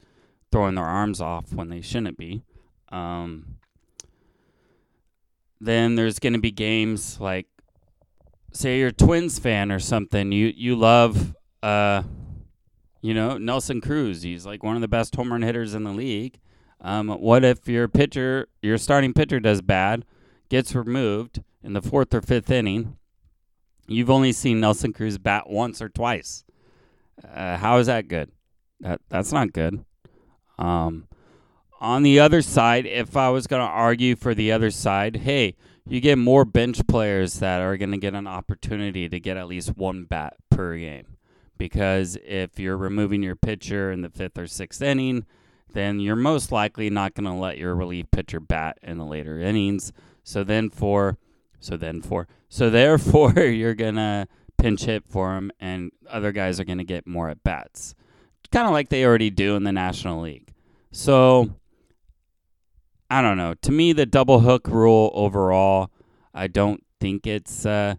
throwing 0.50 0.74
their 0.74 0.84
arms 0.84 1.20
off 1.20 1.52
when 1.52 1.68
they 1.68 1.80
shouldn't 1.80 2.16
be. 2.16 2.42
Um, 2.90 3.57
then 5.60 5.94
there's 5.94 6.18
going 6.18 6.34
to 6.34 6.38
be 6.38 6.50
games 6.50 7.20
like, 7.20 7.46
say 8.52 8.78
you're 8.78 8.88
a 8.88 8.92
Twins 8.92 9.38
fan 9.38 9.70
or 9.70 9.78
something. 9.78 10.32
You 10.32 10.52
you 10.56 10.76
love, 10.76 11.34
uh, 11.62 12.02
you 13.00 13.14
know, 13.14 13.38
Nelson 13.38 13.80
Cruz. 13.80 14.22
He's 14.22 14.46
like 14.46 14.62
one 14.62 14.74
of 14.74 14.82
the 14.82 14.88
best 14.88 15.14
home 15.16 15.32
run 15.32 15.42
hitters 15.42 15.74
in 15.74 15.84
the 15.84 15.92
league. 15.92 16.38
Um, 16.80 17.08
what 17.08 17.44
if 17.44 17.68
your 17.68 17.88
pitcher, 17.88 18.48
your 18.62 18.78
starting 18.78 19.12
pitcher, 19.12 19.40
does 19.40 19.62
bad, 19.62 20.04
gets 20.48 20.74
removed 20.74 21.42
in 21.62 21.72
the 21.72 21.82
fourth 21.82 22.14
or 22.14 22.20
fifth 22.20 22.50
inning? 22.50 22.96
You've 23.86 24.10
only 24.10 24.32
seen 24.32 24.60
Nelson 24.60 24.92
Cruz 24.92 25.18
bat 25.18 25.48
once 25.48 25.82
or 25.82 25.88
twice. 25.88 26.44
Uh, 27.24 27.56
how 27.56 27.78
is 27.78 27.86
that 27.86 28.06
good? 28.06 28.30
That 28.80 29.00
that's 29.08 29.32
not 29.32 29.52
good. 29.52 29.84
Um, 30.58 31.08
on 31.78 32.02
the 32.02 32.20
other 32.20 32.42
side, 32.42 32.86
if 32.86 33.16
I 33.16 33.28
was 33.30 33.46
going 33.46 33.64
to 33.64 33.72
argue 33.72 34.16
for 34.16 34.34
the 34.34 34.52
other 34.52 34.70
side, 34.70 35.16
hey, 35.16 35.54
you 35.86 36.00
get 36.00 36.18
more 36.18 36.44
bench 36.44 36.86
players 36.86 37.38
that 37.38 37.60
are 37.60 37.76
going 37.76 37.92
to 37.92 37.98
get 37.98 38.14
an 38.14 38.26
opportunity 38.26 39.08
to 39.08 39.20
get 39.20 39.36
at 39.36 39.48
least 39.48 39.76
one 39.76 40.04
bat 40.04 40.34
per 40.50 40.76
game. 40.76 41.16
Because 41.56 42.16
if 42.24 42.58
you're 42.58 42.76
removing 42.76 43.22
your 43.22 43.36
pitcher 43.36 43.90
in 43.90 44.02
the 44.02 44.10
fifth 44.10 44.38
or 44.38 44.46
sixth 44.46 44.82
inning, 44.82 45.26
then 45.72 45.98
you're 46.00 46.16
most 46.16 46.52
likely 46.52 46.90
not 46.90 47.14
going 47.14 47.24
to 47.24 47.32
let 47.32 47.58
your 47.58 47.74
relief 47.74 48.06
pitcher 48.10 48.40
bat 48.40 48.78
in 48.82 48.98
the 48.98 49.04
later 49.04 49.40
innings. 49.40 49.92
So 50.22 50.44
then 50.44 50.70
for, 50.70 51.18
so 51.58 51.76
then 51.76 52.02
for, 52.02 52.28
so 52.48 52.70
therefore 52.70 53.38
you're 53.38 53.74
going 53.74 53.96
to 53.96 54.28
pinch 54.56 54.84
hit 54.84 55.04
for 55.06 55.36
him, 55.36 55.52
and 55.60 55.92
other 56.08 56.32
guys 56.32 56.58
are 56.58 56.64
going 56.64 56.78
to 56.78 56.84
get 56.84 57.06
more 57.06 57.28
at 57.28 57.42
bats 57.44 57.94
kind 58.50 58.66
of 58.66 58.72
like 58.72 58.88
they 58.88 59.04
already 59.04 59.30
do 59.30 59.56
in 59.56 59.64
the 59.64 59.72
National 59.72 60.22
League. 60.22 60.52
So 60.92 61.50
I 63.10 63.22
don't 63.22 63.38
know. 63.38 63.54
To 63.62 63.72
me, 63.72 63.92
the 63.92 64.06
double 64.06 64.40
hook 64.40 64.68
rule 64.68 65.10
overall, 65.14 65.90
I 66.34 66.46
don't 66.46 66.84
think 67.00 67.26
it's 67.26 67.64
uh, 67.64 67.94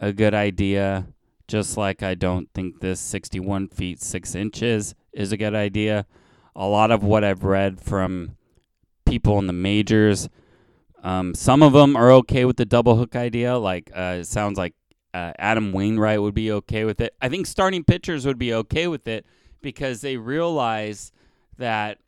a 0.00 0.12
good 0.12 0.34
idea. 0.34 1.06
Just 1.46 1.76
like 1.76 2.02
I 2.02 2.14
don't 2.14 2.48
think 2.52 2.80
this 2.80 3.00
61 3.00 3.68
feet 3.68 4.02
6 4.02 4.34
inches 4.34 4.94
is 5.12 5.32
a 5.32 5.36
good 5.36 5.54
idea. 5.54 6.06
A 6.56 6.66
lot 6.66 6.90
of 6.90 7.04
what 7.04 7.24
I've 7.24 7.44
read 7.44 7.80
from 7.80 8.36
people 9.06 9.38
in 9.38 9.46
the 9.46 9.52
majors, 9.52 10.28
um, 11.02 11.34
some 11.34 11.62
of 11.62 11.72
them 11.72 11.96
are 11.96 12.10
okay 12.12 12.44
with 12.44 12.56
the 12.56 12.66
double 12.66 12.96
hook 12.96 13.14
idea. 13.14 13.56
Like, 13.56 13.90
uh, 13.94 14.18
it 14.20 14.24
sounds 14.26 14.58
like 14.58 14.74
uh, 15.14 15.32
Adam 15.38 15.72
Wainwright 15.72 16.20
would 16.20 16.34
be 16.34 16.50
okay 16.52 16.84
with 16.84 17.00
it. 17.00 17.14
I 17.22 17.28
think 17.28 17.46
starting 17.46 17.84
pitchers 17.84 18.26
would 18.26 18.38
be 18.38 18.52
okay 18.52 18.88
with 18.88 19.06
it 19.06 19.24
because 19.62 20.00
they 20.00 20.16
realize 20.16 21.12
that 21.56 21.98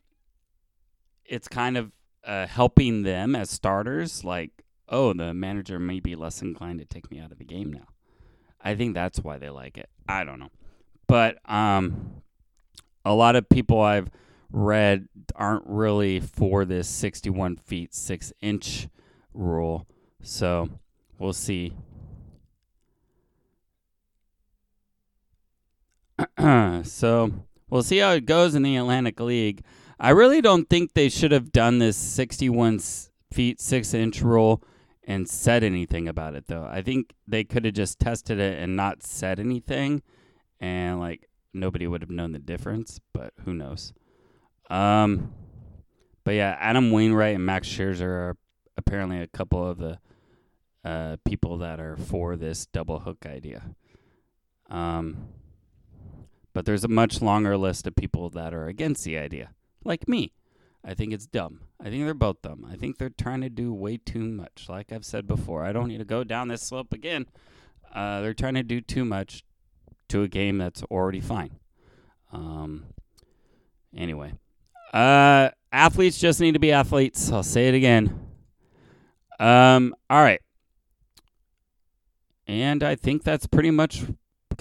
it's 1.25 1.47
kind 1.47 1.77
of 1.77 1.91
uh, 2.25 2.47
helping 2.47 3.03
them 3.03 3.35
as 3.35 3.49
starters. 3.49 4.23
Like, 4.23 4.63
oh, 4.89 5.13
the 5.13 5.33
manager 5.33 5.79
may 5.79 5.99
be 5.99 6.15
less 6.15 6.41
inclined 6.41 6.79
to 6.79 6.85
take 6.85 7.11
me 7.11 7.19
out 7.19 7.31
of 7.31 7.37
the 7.37 7.45
game 7.45 7.71
now. 7.71 7.87
I 8.61 8.75
think 8.75 8.93
that's 8.93 9.19
why 9.19 9.37
they 9.37 9.49
like 9.49 9.77
it. 9.77 9.89
I 10.07 10.23
don't 10.23 10.39
know, 10.39 10.51
but 11.07 11.37
um, 11.49 12.21
a 13.03 13.13
lot 13.13 13.35
of 13.35 13.49
people 13.49 13.81
I've 13.81 14.09
read 14.51 15.07
aren't 15.35 15.65
really 15.65 16.19
for 16.19 16.65
this 16.65 16.87
61 16.87 17.55
feet 17.57 17.93
6 17.93 18.33
inch 18.41 18.87
rule. 19.33 19.87
So 20.21 20.69
we'll 21.17 21.33
see. 21.33 21.73
so 26.83 27.31
we'll 27.69 27.83
see 27.83 27.97
how 27.97 28.11
it 28.11 28.25
goes 28.25 28.55
in 28.55 28.63
the 28.63 28.75
Atlantic 28.75 29.19
League. 29.19 29.63
I 30.03 30.09
really 30.09 30.41
don't 30.41 30.67
think 30.67 30.93
they 30.93 31.09
should 31.09 31.31
have 31.31 31.51
done 31.51 31.77
this 31.77 31.95
61 31.95 32.79
feet 33.31 33.61
6 33.61 33.93
inch 33.93 34.21
rule 34.23 34.63
and 35.03 35.29
said 35.29 35.63
anything 35.63 36.07
about 36.07 36.33
it, 36.33 36.47
though. 36.47 36.67
I 36.67 36.81
think 36.81 37.13
they 37.27 37.43
could 37.43 37.65
have 37.65 37.75
just 37.75 37.99
tested 37.99 38.39
it 38.39 38.57
and 38.59 38.75
not 38.75 39.03
said 39.03 39.39
anything, 39.39 40.01
and 40.59 40.99
like 40.99 41.29
nobody 41.53 41.85
would 41.85 42.01
have 42.01 42.09
known 42.09 42.31
the 42.31 42.39
difference, 42.39 42.99
but 43.13 43.33
who 43.45 43.53
knows. 43.53 43.93
Um, 44.71 45.33
but 46.23 46.33
yeah, 46.33 46.57
Adam 46.59 46.89
Wainwright 46.89 47.35
and 47.35 47.45
Max 47.45 47.67
Scherzer 47.67 48.01
are 48.01 48.37
apparently 48.77 49.21
a 49.21 49.27
couple 49.27 49.63
of 49.63 49.77
the 49.77 49.99
uh, 50.83 51.17
people 51.25 51.59
that 51.59 51.79
are 51.79 51.95
for 51.95 52.35
this 52.35 52.65
double 52.65 53.01
hook 53.01 53.27
idea. 53.27 53.75
Um, 54.67 55.27
but 56.53 56.65
there's 56.65 56.83
a 56.83 56.87
much 56.87 57.21
longer 57.21 57.55
list 57.55 57.85
of 57.85 57.95
people 57.95 58.31
that 58.31 58.51
are 58.51 58.65
against 58.65 59.03
the 59.03 59.19
idea, 59.19 59.51
like 59.83 60.07
me. 60.07 60.33
I 60.83 60.93
think 60.93 61.13
it's 61.13 61.27
dumb. 61.27 61.61
I 61.79 61.89
think 61.89 62.05
they're 62.05 62.13
both 62.13 62.41
dumb. 62.41 62.67
I 62.69 62.75
think 62.75 62.97
they're 62.97 63.09
trying 63.09 63.41
to 63.41 63.49
do 63.49 63.73
way 63.73 63.97
too 63.97 64.19
much. 64.19 64.65
Like 64.67 64.91
I've 64.91 65.05
said 65.05 65.27
before, 65.27 65.63
I 65.63 65.71
don't 65.71 65.87
need 65.87 65.99
to 65.99 66.05
go 66.05 66.23
down 66.23 66.47
this 66.47 66.63
slope 66.63 66.93
again. 66.93 67.27
Uh, 67.93 68.21
they're 68.21 68.33
trying 68.33 68.55
to 68.55 68.63
do 68.63 68.81
too 68.81 69.05
much 69.05 69.43
to 70.09 70.23
a 70.23 70.27
game 70.27 70.57
that's 70.57 70.81
already 70.83 71.21
fine. 71.21 71.59
Um, 72.31 72.85
anyway, 73.95 74.33
uh, 74.93 75.49
athletes 75.71 76.17
just 76.17 76.39
need 76.39 76.53
to 76.53 76.59
be 76.59 76.71
athletes. 76.71 77.31
I'll 77.31 77.43
say 77.43 77.67
it 77.67 77.75
again. 77.75 78.27
Um, 79.39 79.95
all 80.09 80.21
right. 80.21 80.41
And 82.47 82.83
I 82.83 82.95
think 82.95 83.23
that's 83.23 83.47
pretty 83.47 83.71
much 83.71 84.03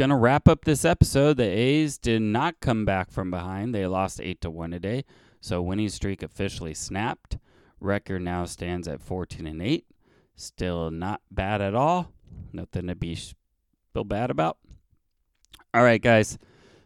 going 0.00 0.08
to 0.08 0.16
wrap 0.16 0.48
up 0.48 0.64
this 0.64 0.86
episode. 0.86 1.36
The 1.36 1.44
A's 1.44 1.98
did 1.98 2.22
not 2.22 2.58
come 2.60 2.86
back 2.86 3.10
from 3.10 3.30
behind. 3.30 3.74
They 3.74 3.86
lost 3.86 4.18
8 4.18 4.40
to 4.40 4.50
1 4.50 4.70
today. 4.70 5.04
So 5.42 5.60
winning 5.60 5.90
streak 5.90 6.22
officially 6.22 6.72
snapped. 6.72 7.36
Record 7.80 8.22
now 8.22 8.46
stands 8.46 8.88
at 8.88 9.02
14 9.02 9.46
and 9.46 9.60
8. 9.60 9.84
Still 10.36 10.90
not 10.90 11.20
bad 11.30 11.60
at 11.60 11.74
all. 11.74 12.14
Nothing 12.50 12.86
to 12.86 12.94
be 12.94 13.14
feel 13.92 14.04
bad 14.04 14.30
about. 14.30 14.56
All 15.74 15.82
right, 15.82 16.00
guys. 16.00 16.38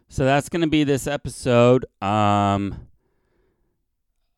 So 0.09 0.25
that's 0.25 0.49
going 0.49 0.63
to 0.63 0.67
be 0.67 0.83
this 0.83 1.07
episode. 1.07 1.85
Um 2.01 2.87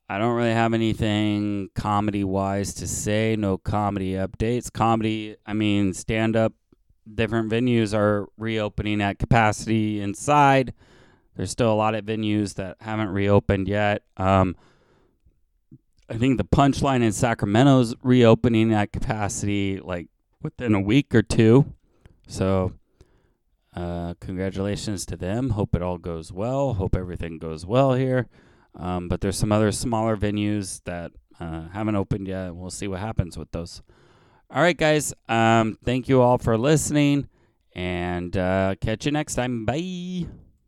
I 0.08 0.20
don't 0.20 0.36
really 0.36 0.54
have 0.54 0.76
anything 0.76 1.70
comedy 1.74 2.24
wise 2.24 2.76
to 2.76 2.88
say. 2.88 3.36
No 3.36 3.58
comedy 3.58 4.12
updates. 4.12 4.72
Comedy, 4.72 5.36
I 5.48 5.54
mean, 5.54 5.94
stand 5.94 6.36
up, 6.36 6.54
different 7.16 7.52
venues 7.52 7.94
are 7.94 8.28
reopening 8.38 9.02
at 9.02 9.20
capacity 9.20 10.02
inside. 10.02 10.74
There's 11.36 11.52
still 11.52 11.72
a 11.72 11.76
lot 11.76 11.96
of 11.96 12.06
venues 12.06 12.56
that 12.56 12.78
haven't 12.82 13.10
reopened 13.10 13.68
yet. 13.68 14.04
Um, 14.18 14.56
I 16.10 16.18
think 16.18 16.38
the 16.38 16.46
punchline 16.46 17.04
in 17.04 17.12
Sacramento's 17.12 17.96
reopening 18.02 18.74
at 18.74 18.92
capacity 18.92 19.80
like 19.80 20.08
within 20.42 20.74
a 20.74 20.82
week 20.82 21.14
or 21.14 21.22
two. 21.22 21.74
So, 22.28 22.74
uh, 23.76 24.16
congratulations 24.20 25.06
to 25.08 25.18
them. 25.18 25.52
Hope 25.52 25.76
it 25.76 25.82
all 25.82 25.98
goes 25.98 26.32
well. 26.32 26.74
Hope 26.74 26.96
everything 26.96 27.38
goes 27.38 27.66
well 27.66 27.94
here. 27.94 28.28
Um, 28.76 29.08
but 29.08 29.22
there's 29.22 29.38
some 29.38 29.52
other 29.52 29.72
smaller 29.72 30.18
venues 30.18 30.82
that 30.86 31.12
uh, 31.40 31.70
haven't 31.70 31.96
opened 31.96 32.28
yet. 32.28 32.56
We'll 32.56 32.70
see 32.70 32.88
what 32.88 33.00
happens 33.00 33.38
with 33.38 33.52
those. 33.52 33.82
All 34.50 34.62
right, 34.62 34.78
guys. 34.78 35.14
Um, 35.28 35.78
thank 35.84 36.08
you 36.08 36.22
all 36.22 36.38
for 36.38 36.58
listening, 36.58 37.28
and 37.74 38.36
uh, 38.36 38.76
catch 38.80 39.06
you 39.06 39.12
next 39.12 39.36
time. 39.36 39.66
Bye. 39.66 40.28